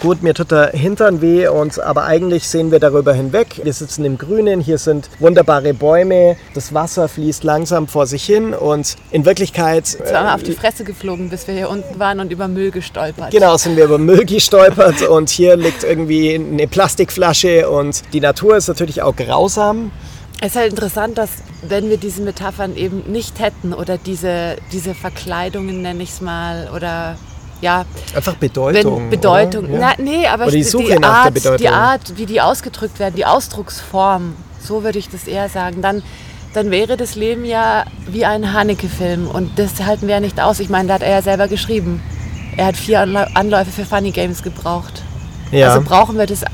[0.00, 3.60] gut, mir tut der Hintern weh, und, aber eigentlich sehen wir darüber hinweg.
[3.62, 8.54] Wir sitzen im Grünen, hier sind wunderbare Bäume, das Wasser fließt langsam vor sich hin
[8.54, 9.98] und in Wirklichkeit...
[10.12, 13.30] Waren wir auf die Fresse geflogen, bis wir hier unten waren und über Müll gestolpert.
[13.30, 18.56] Genau, sind wir über Müll gestolpert und hier liegt irgendwie eine Plastikflasche und die Natur
[18.56, 19.92] ist natürlich auch grausam.
[20.40, 21.28] Es ist halt interessant, dass
[21.68, 26.70] wenn wir diese Metaphern eben nicht hätten oder diese, diese Verkleidungen, nenne ich es mal,
[26.74, 27.16] oder
[27.60, 27.84] ja.
[28.14, 29.02] Einfach Bedeutung.
[29.02, 29.72] Wenn Bedeutung.
[29.72, 29.78] Ja.
[29.80, 34.82] Na, nee, aber die, die, Art, die Art, wie die ausgedrückt werden, die Ausdrucksform, so
[34.82, 35.82] würde ich das eher sagen.
[35.82, 36.02] Dann,
[36.54, 40.60] dann wäre das Leben ja wie ein Haneke-Film und das halten wir ja nicht aus.
[40.60, 42.02] Ich meine, da hat er ja selber geschrieben.
[42.56, 45.02] Er hat vier Anläufe für Funny Games gebraucht.
[45.50, 45.68] Ja.
[45.68, 46.44] Also brauchen wir das,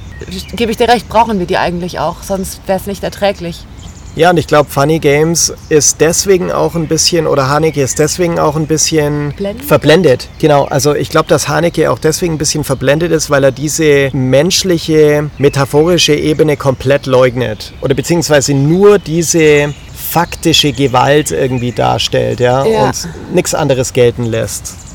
[0.55, 3.65] gebe ich dir recht, brauchen wir die eigentlich auch, sonst wäre es nicht erträglich.
[4.17, 8.39] Ja, und ich glaube, Funny Games ist deswegen auch ein bisschen, oder Haneke ist deswegen
[8.39, 9.63] auch ein bisschen Blenden?
[9.63, 10.31] verblendet.
[10.39, 14.09] Genau, also ich glaube, dass Haneke auch deswegen ein bisschen verblendet ist, weil er diese
[14.15, 17.75] menschliche, metaphorische Ebene komplett leugnet.
[17.83, 22.87] Oder beziehungsweise nur diese faktische Gewalt irgendwie darstellt, ja, ja.
[22.87, 24.86] und nichts anderes gelten lässt.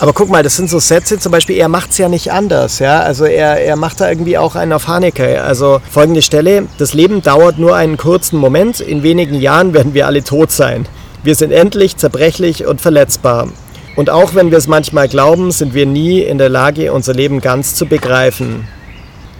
[0.00, 2.78] Aber guck mal, das sind so Sätze, zum Beispiel, er macht es ja nicht anders.
[2.78, 3.00] Ja?
[3.00, 5.42] Also er, er macht da irgendwie auch einen auf Haneke.
[5.42, 10.06] Also folgende Stelle, das Leben dauert nur einen kurzen Moment, in wenigen Jahren werden wir
[10.06, 10.86] alle tot sein.
[11.24, 13.48] Wir sind endlich, zerbrechlich und verletzbar.
[13.96, 17.40] Und auch wenn wir es manchmal glauben, sind wir nie in der Lage, unser Leben
[17.40, 18.68] ganz zu begreifen.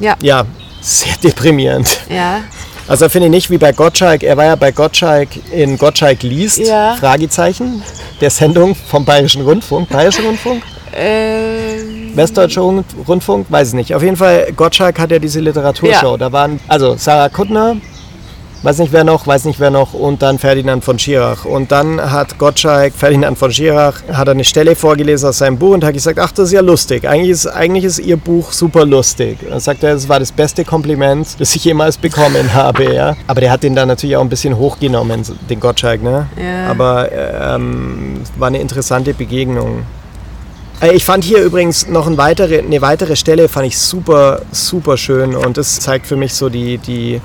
[0.00, 0.16] Ja.
[0.20, 0.44] Ja,
[0.80, 1.88] sehr deprimierend.
[2.10, 2.40] Ja.
[2.88, 4.22] Also finde ich nicht wie bei Gottschalk.
[4.22, 6.94] Er war ja bei Gottschalk in Gottschalk liest, ja.
[6.98, 7.82] Fragezeichen,
[8.20, 9.90] der Sendung vom Bayerischen Rundfunk.
[9.90, 10.62] Bayerischer Rundfunk?
[10.96, 12.16] Ähm.
[12.16, 12.62] Westdeutscher
[13.06, 13.46] Rundfunk?
[13.50, 13.94] Weiß ich nicht.
[13.94, 16.12] Auf jeden Fall, Gottschalk hat ja diese Literaturshow.
[16.12, 16.16] Ja.
[16.16, 17.76] Da waren, also Sarah Kuttner,
[18.62, 21.44] weiß nicht wer noch, weiß nicht wer noch und dann Ferdinand von Schirach.
[21.44, 25.84] Und dann hat Gottschalk, Ferdinand von Schirach, hat eine Stelle vorgelesen aus seinem Buch und
[25.84, 27.08] hat gesagt, ach, das ist ja lustig.
[27.08, 29.38] Eigentlich ist, eigentlich ist ihr Buch super lustig.
[29.42, 32.92] Und dann sagt er, das war das beste Kompliment, das ich jemals bekommen habe.
[32.94, 33.16] Ja?
[33.26, 36.02] Aber der hat den dann natürlich auch ein bisschen hochgenommen, den Gottschalk.
[36.02, 36.26] Ne?
[36.36, 36.68] Ja.
[36.68, 39.84] Aber ähm, war eine interessante Begegnung.
[40.80, 44.96] Äh, ich fand hier übrigens noch eine weitere, eine weitere Stelle, fand ich super, super
[44.96, 47.20] schön und das zeigt für mich so die, die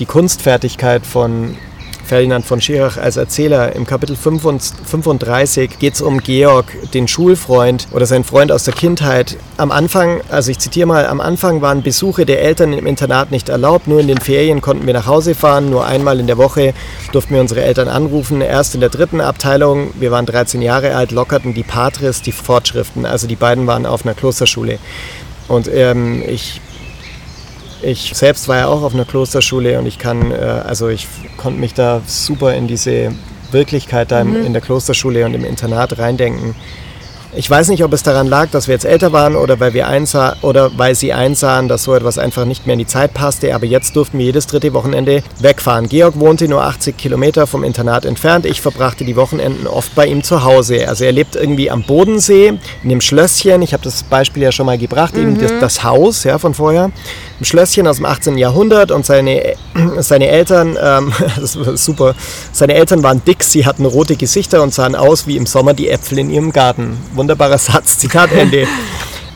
[0.00, 1.56] die Kunstfertigkeit von
[2.04, 3.76] Ferdinand von Schirach als Erzähler.
[3.76, 9.36] Im Kapitel 35 geht es um Georg, den Schulfreund oder seinen Freund aus der Kindheit.
[9.58, 13.48] Am Anfang, also ich zitiere mal, am Anfang waren Besuche der Eltern im Internat nicht
[13.48, 13.86] erlaubt.
[13.86, 15.70] Nur in den Ferien konnten wir nach Hause fahren.
[15.70, 16.74] Nur einmal in der Woche
[17.12, 18.40] durften wir unsere Eltern anrufen.
[18.40, 23.06] Erst in der dritten Abteilung, wir waren 13 Jahre alt, lockerten die Patres die Fortschriften.
[23.06, 24.80] Also die beiden waren auf einer Klosterschule.
[25.46, 26.60] Und ähm, ich
[27.82, 31.06] ich selbst war ja auch auf einer Klosterschule und ich kann, äh, also ich
[31.36, 33.12] konnte mich da super in diese
[33.50, 34.46] Wirklichkeit da mhm.
[34.46, 36.54] in der Klosterschule und im Internat reindenken.
[37.32, 39.86] Ich weiß nicht, ob es daran lag, dass wir jetzt älter waren oder weil wir
[39.86, 43.54] einsah oder weil sie einsahen, dass so etwas einfach nicht mehr in die Zeit passte.
[43.54, 45.88] Aber jetzt durften wir jedes dritte Wochenende wegfahren.
[45.88, 48.46] Georg wohnte nur 80 Kilometer vom Internat entfernt.
[48.46, 50.88] Ich verbrachte die Wochenenden oft bei ihm zu Hause.
[50.88, 53.62] Also er lebt irgendwie am Bodensee in dem Schlösschen.
[53.62, 55.22] Ich habe das Beispiel ja schon mal gebracht, mhm.
[55.22, 56.90] eben das, das, Haus ja, von vorher.
[57.38, 58.38] Ein Schlösschen aus dem 18.
[58.38, 59.54] Jahrhundert und seine,
[60.00, 62.16] seine Eltern, ähm, das war super,
[62.50, 65.90] seine Eltern waren dick, sie hatten rote Gesichter und sahen aus wie im Sommer die
[65.90, 68.66] Äpfel in ihrem Garten wunderbarer Satz, Zitat Ende.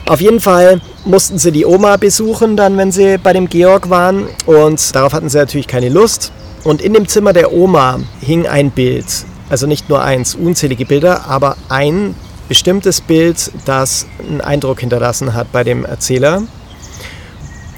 [0.07, 4.27] Auf jeden Fall mussten sie die Oma besuchen, dann, wenn sie bei dem Georg waren.
[4.47, 6.33] Und darauf hatten sie natürlich keine Lust.
[6.65, 9.05] Und in dem Zimmer der Oma hing ein Bild.
[9.51, 12.15] Also nicht nur eins, unzählige Bilder, aber ein
[12.49, 16.43] bestimmtes Bild, das einen Eindruck hinterlassen hat bei dem Erzähler.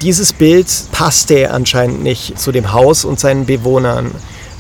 [0.03, 4.13] Dieses Bild passte anscheinend nicht zu dem Haus und seinen Bewohnern.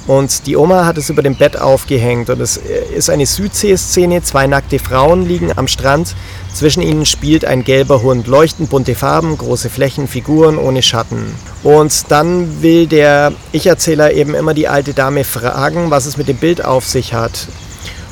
[0.07, 4.22] Und die Oma hat es über dem Bett aufgehängt und es ist eine Südsee-Szene.
[4.22, 6.14] Zwei nackte Frauen liegen am Strand.
[6.54, 8.28] Zwischen ihnen spielt ein gelber Hund.
[8.28, 11.34] Leuchtend bunte Farben, große Flächen, Figuren ohne Schatten.
[11.64, 16.36] Und dann will der Ich-Erzähler eben immer die alte Dame fragen, was es mit dem
[16.36, 17.48] Bild auf sich hat.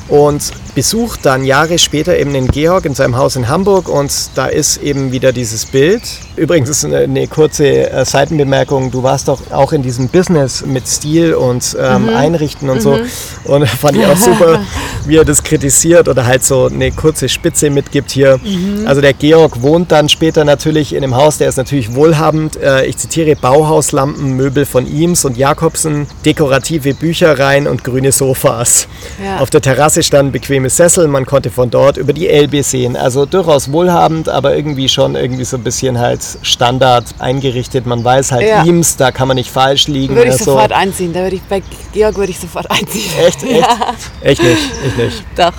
[0.09, 4.47] Und besucht dann Jahre später eben den Georg in seinem Haus in Hamburg und da
[4.47, 6.03] ist eben wieder dieses Bild.
[6.35, 10.87] Übrigens ist eine, eine kurze äh, Seitenbemerkung, du warst doch auch in diesem Business mit
[10.87, 12.09] Stil und ähm, mhm.
[12.09, 12.81] Einrichten und mhm.
[12.81, 12.99] so
[13.45, 14.61] und fand ich auch super,
[15.05, 18.39] wie er das kritisiert oder halt so eine kurze Spitze mitgibt hier.
[18.43, 18.85] Mhm.
[18.85, 22.57] Also der Georg wohnt dann später natürlich in dem Haus, der ist natürlich wohlhabend.
[22.61, 28.87] Äh, ich zitiere Bauhauslampen, Möbel von Eames und Jakobsen, dekorative Büchereien und grüne Sofas.
[29.23, 29.37] Ja.
[29.39, 32.95] Auf der Terrasse standen bequeme bequeme Sessel, man konnte von dort über die Elbe sehen.
[32.95, 37.85] Also durchaus wohlhabend, aber irgendwie schon irgendwie so ein bisschen halt Standard eingerichtet.
[37.85, 38.65] Man weiß halt ja.
[38.65, 40.15] Eames, da kann man nicht falsch liegen.
[40.15, 40.53] Würde ich also.
[40.53, 41.13] sofort einziehen.
[41.13, 41.61] Da würde ich bei
[41.93, 43.11] Georg würde ich sofort einziehen.
[43.19, 43.43] Echt?
[43.43, 43.55] Echt?
[43.55, 43.93] Ja.
[44.21, 44.61] Echt nicht?
[44.85, 45.23] Ich nicht.
[45.37, 45.53] Doch.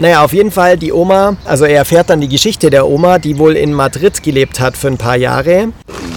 [0.00, 3.36] Naja, auf jeden Fall die Oma, also er erfährt dann die Geschichte der Oma, die
[3.36, 5.68] wohl in Madrid gelebt hat für ein paar Jahre.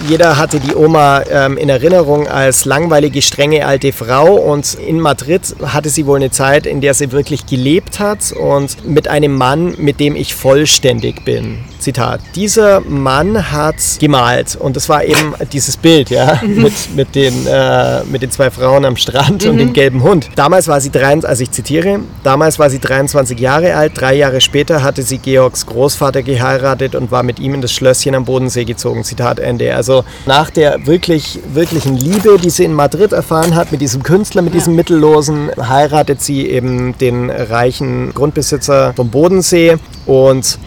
[0.07, 5.41] Jeder hatte die Oma ähm, in Erinnerung als langweilige, strenge alte Frau und in Madrid
[5.65, 9.75] hatte sie wohl eine Zeit, in der sie wirklich gelebt hat und mit einem Mann,
[9.77, 11.59] mit dem ich vollständig bin.
[11.79, 12.19] Zitat.
[12.36, 16.63] Dieser Mann hat gemalt und das war eben dieses Bild, ja, mhm.
[16.63, 19.73] mit, mit, den, äh, mit den zwei Frauen am Strand und dem mhm.
[19.73, 20.29] gelben Hund.
[20.36, 24.41] Damals war sie, 23, also ich zitiere, damals war sie 23 Jahre alt, drei Jahre
[24.41, 28.65] später hatte sie Georgs Großvater geheiratet und war mit ihm in das Schlösschen am Bodensee
[28.65, 29.03] gezogen.
[29.03, 29.76] Zitat Ende.
[29.76, 34.41] Also nach der wirklich, wirklichen Liebe, die sie in Madrid erfahren hat, mit diesem Künstler,
[34.41, 34.59] mit ja.
[34.59, 40.57] diesem Mittellosen, heiratet sie eben den reichen Grundbesitzer vom Bodensee und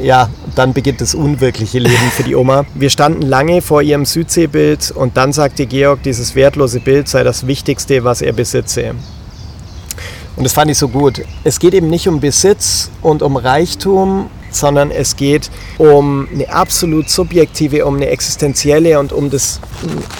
[0.00, 2.64] ja, dann beginnt das unwirkliche Leben für die Oma.
[2.74, 7.46] Wir standen lange vor ihrem Südseebild und dann sagte Georg, dieses wertlose Bild sei das
[7.46, 8.94] Wichtigste, was er besitze.
[10.38, 11.22] Und das fand ich so gut.
[11.42, 17.10] Es geht eben nicht um Besitz und um Reichtum, sondern es geht um eine absolut
[17.10, 19.60] subjektive, um eine existenzielle und um das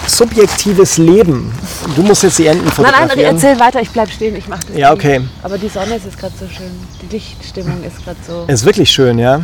[0.09, 1.53] subjektives Leben.
[1.95, 3.09] Du musst jetzt die Enden fotografieren.
[3.09, 4.77] Nein, nein, erzähl weiter, ich bleib stehen, ich mach das.
[4.77, 5.21] Ja, okay.
[5.21, 5.29] Nie.
[5.45, 8.45] Aber die Sonne ist jetzt gerade so schön, die Lichtstimmung ist gerade so.
[8.49, 9.43] Es ist wirklich schön, ja.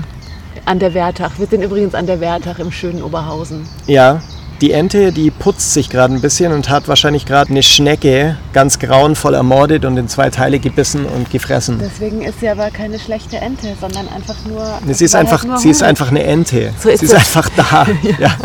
[0.65, 1.39] An der Wertach.
[1.39, 3.69] Wir sind übrigens an der Wertach im schönen Oberhausen.
[3.87, 4.21] Ja,
[4.61, 8.79] die Ente, die putzt sich gerade ein bisschen und hat wahrscheinlich gerade eine Schnecke ganz
[8.79, 11.81] grauenvoll ermordet und in zwei Teile gebissen und gefressen.
[11.81, 14.79] Deswegen ist sie aber keine schlechte Ente, sondern einfach nur.
[14.85, 16.73] Nee, sie ist einfach, halt sie ist einfach eine Ente.
[16.81, 17.87] So ist sie ist einfach da.
[18.03, 18.15] ja.
[18.19, 18.37] ja.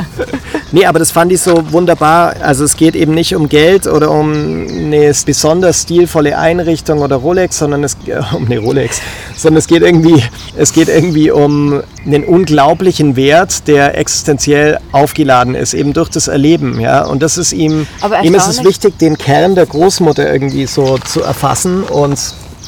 [0.71, 2.35] Nee, aber das fand ich so wunderbar.
[2.41, 7.57] Also es geht eben nicht um Geld oder um eine besonders stilvolle Einrichtung oder Rolex,
[7.57, 9.01] sondern es äh, um eine Rolex,
[9.35, 10.23] sondern es geht irgendwie,
[10.55, 16.79] es geht irgendwie um einen unglaublichen Wert, der existenziell aufgeladen ist, eben durch das Erleben.
[16.79, 17.05] Ja?
[17.05, 17.85] Und das ist ihm,
[18.23, 22.17] ihm ist es wichtig, den Kern der Großmutter irgendwie so zu erfassen und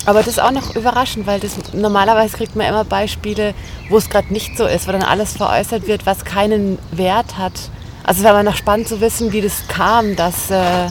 [0.05, 3.53] aber das ist auch noch überraschend, weil das normalerweise kriegt man immer Beispiele,
[3.89, 7.53] wo es gerade nicht so ist, wo dann alles veräußert wird, was keinen Wert hat.
[8.03, 10.87] Also es wäre noch spannend zu wissen, wie das kam, dass, äh,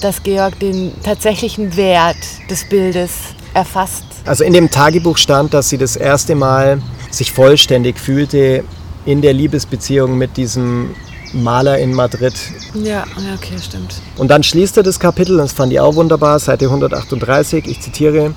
[0.00, 2.16] dass Georg den tatsächlichen Wert
[2.50, 3.12] des Bildes
[3.54, 4.04] erfasst.
[4.24, 6.82] Also in dem Tagebuch stand, dass sie das erste Mal
[7.12, 8.64] sich vollständig fühlte
[9.04, 10.96] in der Liebesbeziehung mit diesem
[11.42, 12.34] Maler in Madrid.
[12.74, 14.00] Ja, okay, stimmt.
[14.16, 18.34] Und dann schließt er das Kapitel, das fand ich auch wunderbar, Seite 138, ich zitiere,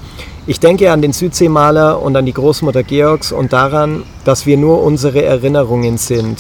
[0.48, 4.82] ich denke an den Südseemaler und an die Großmutter Georgs und daran, dass wir nur
[4.82, 6.38] unsere Erinnerungen sind.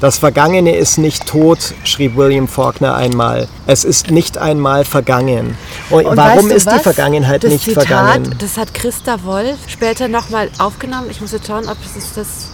[0.00, 3.48] Das Vergangene ist nicht tot, schrieb William Faulkner einmal.
[3.66, 5.56] Es ist nicht einmal vergangen.
[5.90, 6.76] Und, und warum ist was?
[6.76, 8.34] die Vergangenheit das nicht Zitat, vergangen?
[8.38, 11.08] Das hat Christa Wolf später nochmal aufgenommen.
[11.10, 12.50] Ich muss jetzt schauen, ob es das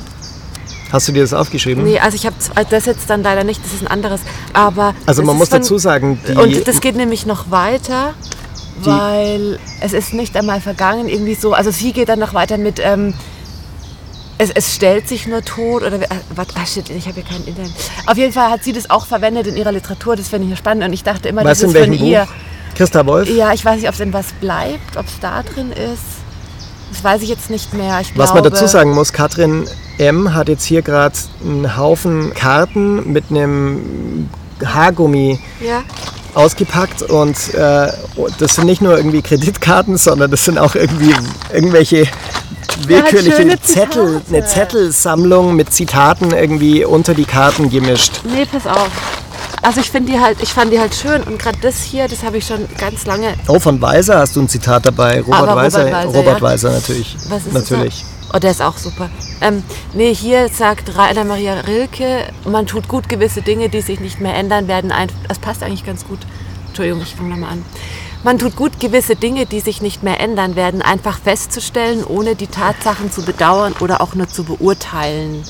[0.95, 1.82] Hast du dir das aufgeschrieben?
[1.82, 4.20] Nee, also ich habe also das jetzt dann leider nicht, das ist ein anderes.
[4.53, 8.14] Aber also man muss von, dazu sagen, und das geht nämlich noch weiter.
[8.76, 11.53] weil es ist nicht einmal vergangen, irgendwie so.
[11.53, 13.12] Also sie geht dann noch weiter mit, ähm,
[14.38, 17.45] es, es stellt sich nur tot oder äh, was, ah, shit, ich habe hier keinen
[17.45, 17.72] Internet.
[18.07, 20.84] Auf jeden Fall hat sie das auch verwendet in ihrer Literatur, das finde ich spannend
[20.84, 22.28] und ich dachte immer, Weißt das ist von welchem ihr.
[22.76, 23.28] Christa Wolf?
[23.28, 26.03] Ja, ich weiß nicht, ob es in was bleibt, ob es da drin ist.
[26.92, 28.01] Das weiß ich jetzt nicht mehr.
[28.01, 29.66] Ich Was man glaube- dazu sagen muss, Katrin
[29.99, 30.34] M.
[30.34, 31.14] hat jetzt hier gerade
[31.45, 34.28] einen Haufen Karten mit einem
[34.64, 35.82] Haargummi Ja.
[36.34, 37.88] ausgepackt und äh,
[38.38, 41.14] das sind nicht nur irgendwie Kreditkarten, sondern das sind auch irgendwie
[41.53, 42.07] irgendwelche
[42.86, 48.20] willkürliche schöne Zettel, eine Zettelsammlung mit Zitaten irgendwie unter die Karten gemischt.
[48.24, 48.90] Nee, pass auf.
[49.62, 52.22] Also ich finde die halt, ich fand die halt schön und gerade das hier, das
[52.22, 53.34] habe ich schon ganz lange.
[53.49, 55.20] Oh, von Weiser hast du ein Zitat dabei.
[55.22, 56.42] Robert Aber Robert Weiser, Weiser, Robert ja.
[56.42, 57.16] Weiser natürlich.
[57.28, 58.05] Was ist natürlich.
[58.35, 59.11] Oh, der ist auch super.
[59.41, 59.62] Ähm,
[59.93, 64.35] nee, hier sagt Rainer Maria Rilke, man tut gut gewisse Dinge, die sich nicht mehr
[64.35, 64.93] ändern werden.
[65.28, 66.18] Das passt eigentlich ganz gut.
[66.66, 67.64] Entschuldigung, ich fange nochmal an.
[68.24, 72.49] Man tut gut gewisse Dinge, die sich nicht mehr ändern werden, einfach festzustellen, ohne die
[72.49, 75.45] Tatsachen zu bedauern oder auch nur zu beurteilen.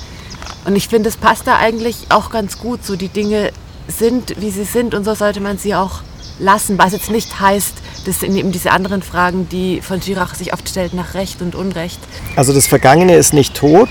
[0.67, 2.85] Und ich finde, es passt da eigentlich auch ganz gut.
[2.85, 3.51] So die Dinge
[3.89, 6.03] sind, wie sie sind und so sollte man sie auch
[6.39, 6.77] lassen.
[6.77, 10.69] Was jetzt nicht heißt, das sind eben diese anderen Fragen, die von Girach sich oft
[10.69, 11.99] stellt nach Recht und Unrecht.
[12.37, 13.89] Also das Vergangene ist nicht tot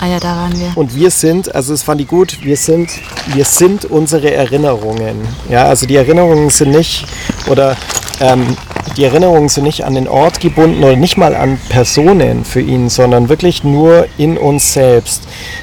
[0.00, 0.72] Ah ja, da waren wir.
[0.76, 2.88] und wir sind, also das fand ich gut, wir sind,
[3.34, 5.26] wir sind unsere Erinnerungen.
[5.48, 7.04] Ja, also die Erinnerungen sind nicht,
[7.48, 7.76] oder
[8.20, 8.56] ähm,
[8.96, 12.88] die Erinnerungen sind nicht an den Ort gebunden oder nicht mal an Personen für ihn,
[12.88, 15.22] sondern wirklich nur in uns selbst.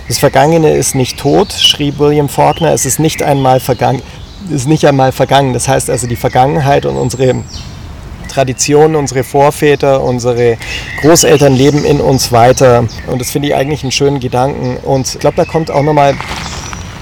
[0.09, 4.01] Das Vergangene ist nicht tot, schrieb William Faulkner, es ist nicht einmal vergangen.
[4.49, 5.53] Ist nicht einmal vergangen.
[5.53, 7.35] Das heißt also, die Vergangenheit und unsere
[8.27, 10.57] Traditionen, unsere Vorväter, unsere
[11.01, 12.85] Großeltern leben in uns weiter.
[13.07, 14.77] Und das finde ich eigentlich einen schönen Gedanken.
[14.83, 16.15] Und ich glaube, da kommt auch nochmal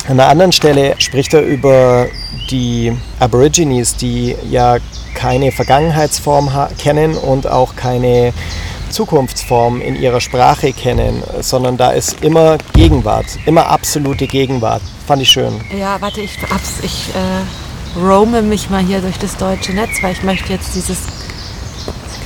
[0.08, 2.08] an einer anderen Stelle, spricht er über
[2.52, 4.78] die Aborigines, die ja
[5.16, 8.34] keine Vergangenheitsform kennen und auch keine
[8.94, 14.82] Zukunftsform in ihrer Sprache kennen, sondern da ist immer Gegenwart, immer absolute Gegenwart.
[15.08, 15.60] Fand ich schön.
[15.78, 16.38] Ja, warte, ich,
[16.84, 21.00] ich äh, roame mich mal hier durch das deutsche Netz, weil ich möchte jetzt dieses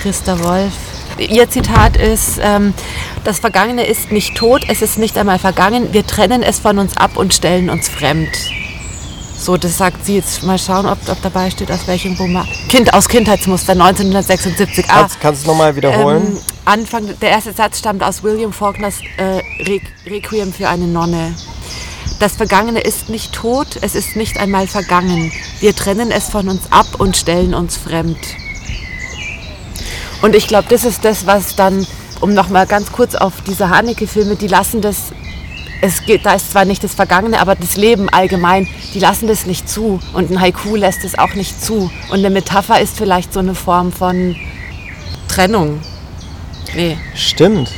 [0.02, 0.74] Christa Wolf.
[1.18, 2.74] Ihr Zitat ist, ähm,
[3.24, 6.96] das Vergangene ist nicht tot, es ist nicht einmal vergangen, wir trennen es von uns
[6.96, 8.30] ab und stellen uns fremd.
[9.40, 10.44] So, das sagt sie jetzt.
[10.44, 12.48] Mal schauen, ob, ob dabei steht, aus welchem Roman.
[12.70, 14.86] Kind aus Kindheitsmuster 1976.
[14.90, 16.28] Ah, Kannst, kannst du nochmal wiederholen?
[16.28, 21.34] ähm, Anfang, der erste Satz stammt aus William Faulkners äh, Re Requiem für eine Nonne.
[22.20, 25.32] Das Vergangene ist nicht tot, es ist nicht einmal vergangen.
[25.62, 28.18] Wir trennen es von uns ab und stellen uns fremd.
[30.22, 31.88] Und ich glaube, das ist das, was dann,
[32.20, 35.14] um nochmal ganz kurz auf diese Haneke-Filme, die lassen das,
[35.82, 39.46] es geht, da ist zwar nicht das Vergangene, aber das Leben allgemein, die lassen das
[39.46, 40.02] nicht zu.
[40.12, 41.90] Und ein Haiku lässt es auch nicht zu.
[42.10, 44.36] Und eine Metapher ist vielleicht so eine Form von
[45.30, 45.80] Trennung.
[46.78, 46.98] Nee.
[47.16, 47.72] Stimmt.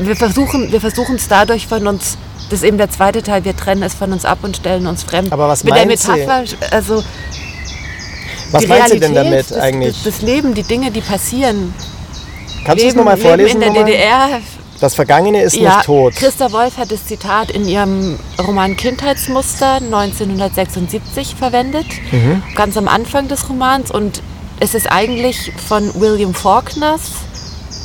[0.00, 2.16] Wir versuchen wir versuchen es dadurch von uns,
[2.50, 5.02] das ist eben der zweite Teil, wir trennen es von uns ab und stellen uns
[5.02, 5.32] fremd.
[5.32, 6.10] Aber was Mit der meint sie?
[6.12, 7.02] Metapher, also
[8.52, 10.02] Was die meint sie denn Realität, damit das, eigentlich?
[10.04, 11.74] Das, das Leben, die Dinge, die passieren.
[12.64, 13.60] Kannst du es nochmal vorlesen?
[13.60, 13.94] Leben in der?
[13.96, 14.40] DDR.
[14.80, 16.14] Das Vergangene ist Ja, nicht tot.
[16.16, 22.42] Christa Wolf hat das Zitat in ihrem Roman Kindheitsmuster 1976 verwendet, Mhm.
[22.54, 23.90] ganz am Anfang des Romans.
[23.90, 24.20] Und
[24.58, 27.12] es ist eigentlich von William Faulkners,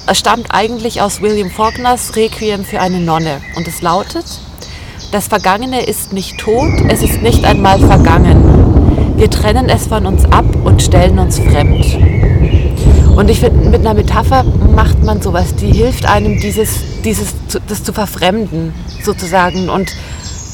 [0.07, 3.41] es stammt eigentlich aus William Faulkners Requiem für eine Nonne.
[3.55, 4.26] Und es lautet,
[5.11, 9.17] das Vergangene ist nicht tot, es ist nicht einmal vergangen.
[9.17, 11.97] Wir trennen es von uns ab und stellen uns fremd.
[13.15, 17.36] Und ich finde, mit einer Metapher macht man sowas, die hilft einem, dieses, dieses,
[17.67, 19.69] das zu verfremden, sozusagen.
[19.69, 19.91] Und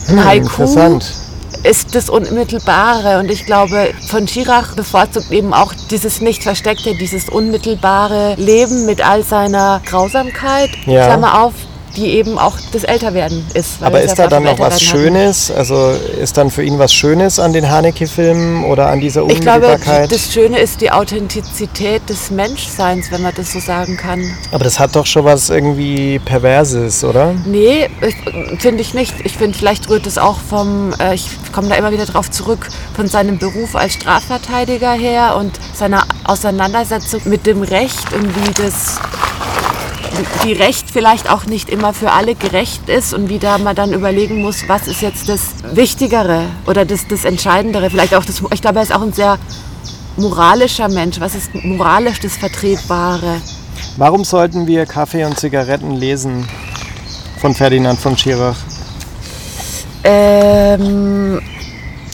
[0.10, 1.27] ein Haiku Hm, Interessant.
[1.64, 3.20] Ist das Unmittelbare.
[3.20, 9.06] Und ich glaube, von Schirach bevorzugt eben auch dieses nicht versteckte, dieses unmittelbare Leben mit
[9.08, 11.06] all seiner Grausamkeit, Ja.
[11.06, 11.54] Klammer auf,
[11.98, 13.82] die eben auch das Älterwerden ist.
[13.82, 14.82] Aber ist da dann noch was.
[14.82, 15.52] Schönes?
[15.52, 15.92] Also
[16.22, 20.12] ist dann für ihn was Schönes an den Haneke-Filmen oder an dieser Ich glaube, Unmittelbarkeit?
[20.12, 24.22] das Schöne ist die Authentizität des Menschseins, wenn man das so sagen kann.
[24.52, 27.34] Aber das hat doch schon was irgendwie Perverses, oder?
[27.46, 27.90] Nee,
[28.60, 29.16] finde ich nicht.
[29.24, 32.68] Ich finde, vielleicht rührt es auch vom, äh, ich komme da immer wieder drauf zurück,
[32.96, 39.00] von seinem Beruf als Strafverteidiger her und seiner Auseinandersetzung mit dem Recht und wie das
[40.44, 43.94] wie Recht vielleicht auch nicht immer für alle gerecht ist und wie da man dann
[43.94, 45.42] überlegen muss, was ist jetzt das
[45.74, 47.90] Wichtigere oder das, das Entscheidendere.
[47.90, 49.38] Vielleicht auch das, ich glaube, er ist auch ein sehr
[50.18, 51.20] moralischer Mensch.
[51.20, 53.42] Was ist moralisch das Vertretbare?
[53.98, 56.48] Warum sollten wir Kaffee und Zigaretten lesen
[57.40, 58.58] von Ferdinand von Schirach?
[60.04, 61.42] Ähm,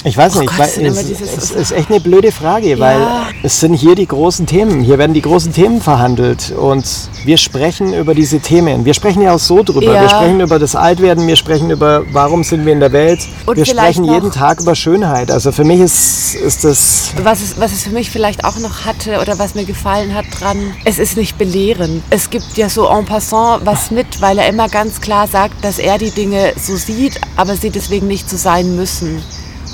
[0.05, 2.77] Ich weiß Oh nicht, Gott, weil es es, dieses- es ist echt eine blöde Frage,
[2.79, 2.99] weil
[3.41, 4.81] es sind hier die großen Themen.
[4.81, 6.85] Hier werden die großen Themen verhandelt und
[7.23, 8.83] wir sprechen über diese Themen.
[8.83, 9.93] Wir sprechen ja auch so drüber.
[9.93, 10.01] Ja.
[10.01, 13.21] Wir sprechen über das Altwerden, wir sprechen über, warum sind wir in der Welt.
[13.45, 15.31] Und wir sprechen jeden Tag über Schönheit.
[15.31, 18.83] Also für mich ist, ist das Was es, was es für mich vielleicht auch noch
[18.85, 22.03] hatte oder was mir gefallen hat dran, es ist nicht belehrend.
[22.09, 25.79] Es gibt ja so en passant was mit, weil er immer ganz klar sagt, dass
[25.79, 29.21] er die Dinge so sieht, aber sie deswegen nicht so sein müssen.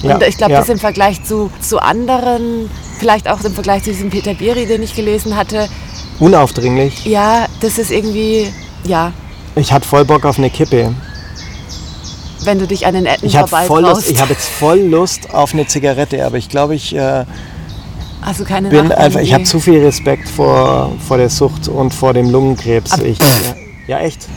[0.02, 0.60] Ja, Und ich glaube, ja.
[0.60, 2.70] das im Vergleich zu, zu anderen,
[3.00, 5.68] vielleicht auch im Vergleich zu diesem Peter Biri, den ich gelesen hatte,
[6.20, 7.06] unaufdringlich.
[7.06, 8.48] ja, das ist irgendwie,
[8.84, 9.12] ja,
[9.56, 10.94] Ich hatte voll Bock auf eine Kippe.
[12.44, 15.54] wenn du dich an den Etten Ich voll Lust, ich habe jetzt voll Lust auf
[15.54, 17.26] eine Zigarette, aber ich glaube, ich äh,
[18.22, 21.94] Hast du keine bin einfach, ich habe zu viel Respekt vor, vor der Sucht und
[21.94, 22.98] vor dem Lungenkrebs.
[23.00, 23.18] Ich,
[23.88, 24.28] ja, echt.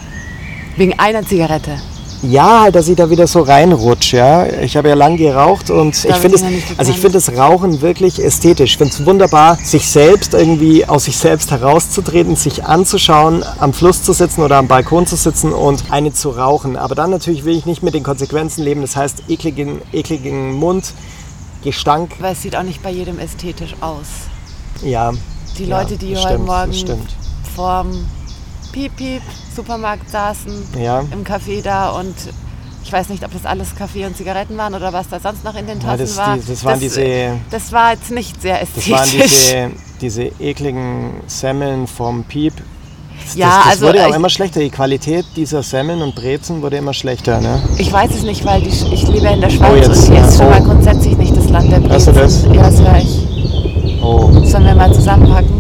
[0.77, 1.79] Wegen einer Zigarette.
[2.23, 4.17] Ja, halt, dass ich da wieder so reinrutsche.
[4.17, 4.47] Ja.
[4.63, 6.45] Ich habe ja lang geraucht und ich finde es,
[6.77, 8.73] also ich finde das Rauchen wirklich ästhetisch.
[8.73, 14.05] Ich finde es wunderbar, sich selbst irgendwie aus sich selbst herauszutreten, sich anzuschauen, am Fluss
[14.05, 16.77] zu sitzen oder am Balkon zu sitzen und eine zu rauchen.
[16.77, 18.83] Aber dann natürlich will ich nicht mit den Konsequenzen leben.
[18.83, 20.95] Das heißt, ekligen, ekligen Mund,
[21.65, 22.13] Gestank.
[22.21, 24.07] Aber es sieht auch nicht bei jedem ästhetisch aus.
[24.85, 25.13] Ja.
[25.59, 27.09] Die ja, Leute, die das heute stimmt, Morgen
[27.55, 28.07] vorm
[28.73, 29.23] Piep Piep
[29.55, 30.53] Supermarkt saßen,
[30.83, 31.01] Ja.
[31.13, 32.15] im Café da und
[32.85, 35.55] ich weiß nicht, ob das alles Kaffee und Zigaretten waren oder was da sonst noch
[35.55, 36.35] in den Ja, Tassen das- war.
[36.37, 38.91] die- das waren diese- Das war jetzt nicht sehr Das ästhetisch.
[38.93, 39.71] waren diese,
[40.01, 42.55] diese ekligen Semmeln vom Piep.
[43.25, 44.59] Das, Ja, das, das also, wurde auch immer schlechter.
[44.59, 47.41] Die Qualität dieser Semmeln und Brezen wurde immer schlechter.
[47.41, 47.63] Ne?
[47.79, 50.15] ich weiß es nicht, weil die, ich lebe in der Schweiz Oh, jetzt, und hier
[50.17, 50.27] ja.
[50.29, 50.51] ist schon Oh.
[50.51, 51.91] mal grundsätzlich nicht das Land der Brezen.
[51.93, 52.57] Hörst du das?
[52.57, 54.03] Ja, das höre ich.
[54.03, 54.33] Oh.
[54.45, 55.51] Sollen wir mal zusammenpacken?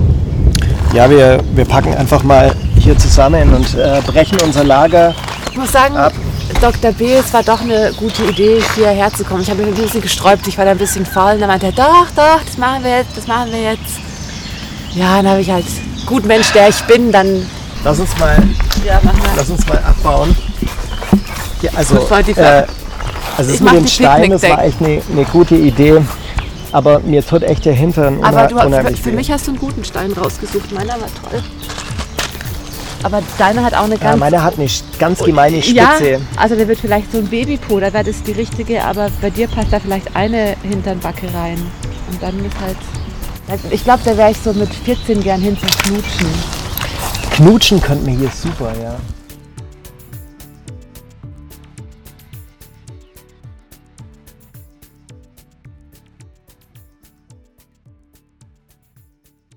[0.92, 2.52] Ja, wir, wir packen einfach mal
[2.82, 5.14] hier zusammen und äh, brechen unser Lager.
[5.50, 6.12] Ich muss sagen, Ab.
[6.60, 6.92] Dr.
[6.92, 9.42] B, es war doch eine gute Idee, hierher zu kommen.
[9.42, 11.34] Ich habe mich ein bisschen gesträubt, ich war da ein bisschen faul.
[11.34, 13.98] Und dann meinte er, doch, doch, das machen wir jetzt, das machen wir jetzt.
[14.94, 15.64] Ja, dann habe ich halt,
[16.06, 17.46] gut Mensch, der ich bin, dann,
[17.84, 18.36] Lass uns mal,
[18.86, 19.00] ja,
[19.36, 20.36] lass uns mal abbauen.
[21.62, 22.66] Ja, also, äh, also
[23.36, 26.00] das Ich mit den Steinen, das war echt eine, eine gute Idee.
[26.70, 29.60] Aber mir tut echt der Hintern Aber du, für, unheimlich für mich hast du einen
[29.60, 30.72] guten Stein rausgesucht.
[30.72, 31.42] Meiner war toll.
[33.04, 34.18] Aber deiner hat auch eine ja, ganz...
[34.20, 35.74] meiner hat eine sch- ganz gemeine Spitze.
[35.76, 39.30] Ja, also der wird vielleicht so ein Babypo, da wäre das die richtige, aber bei
[39.30, 41.58] dir passt da vielleicht eine Hinternbacke rein.
[42.10, 42.76] Und dann ist halt.
[43.48, 46.26] also Ich glaube, da wäre ich so mit 14 gern hin zum Knutschen.
[47.32, 48.96] Knutschen könnten wir hier super, ja.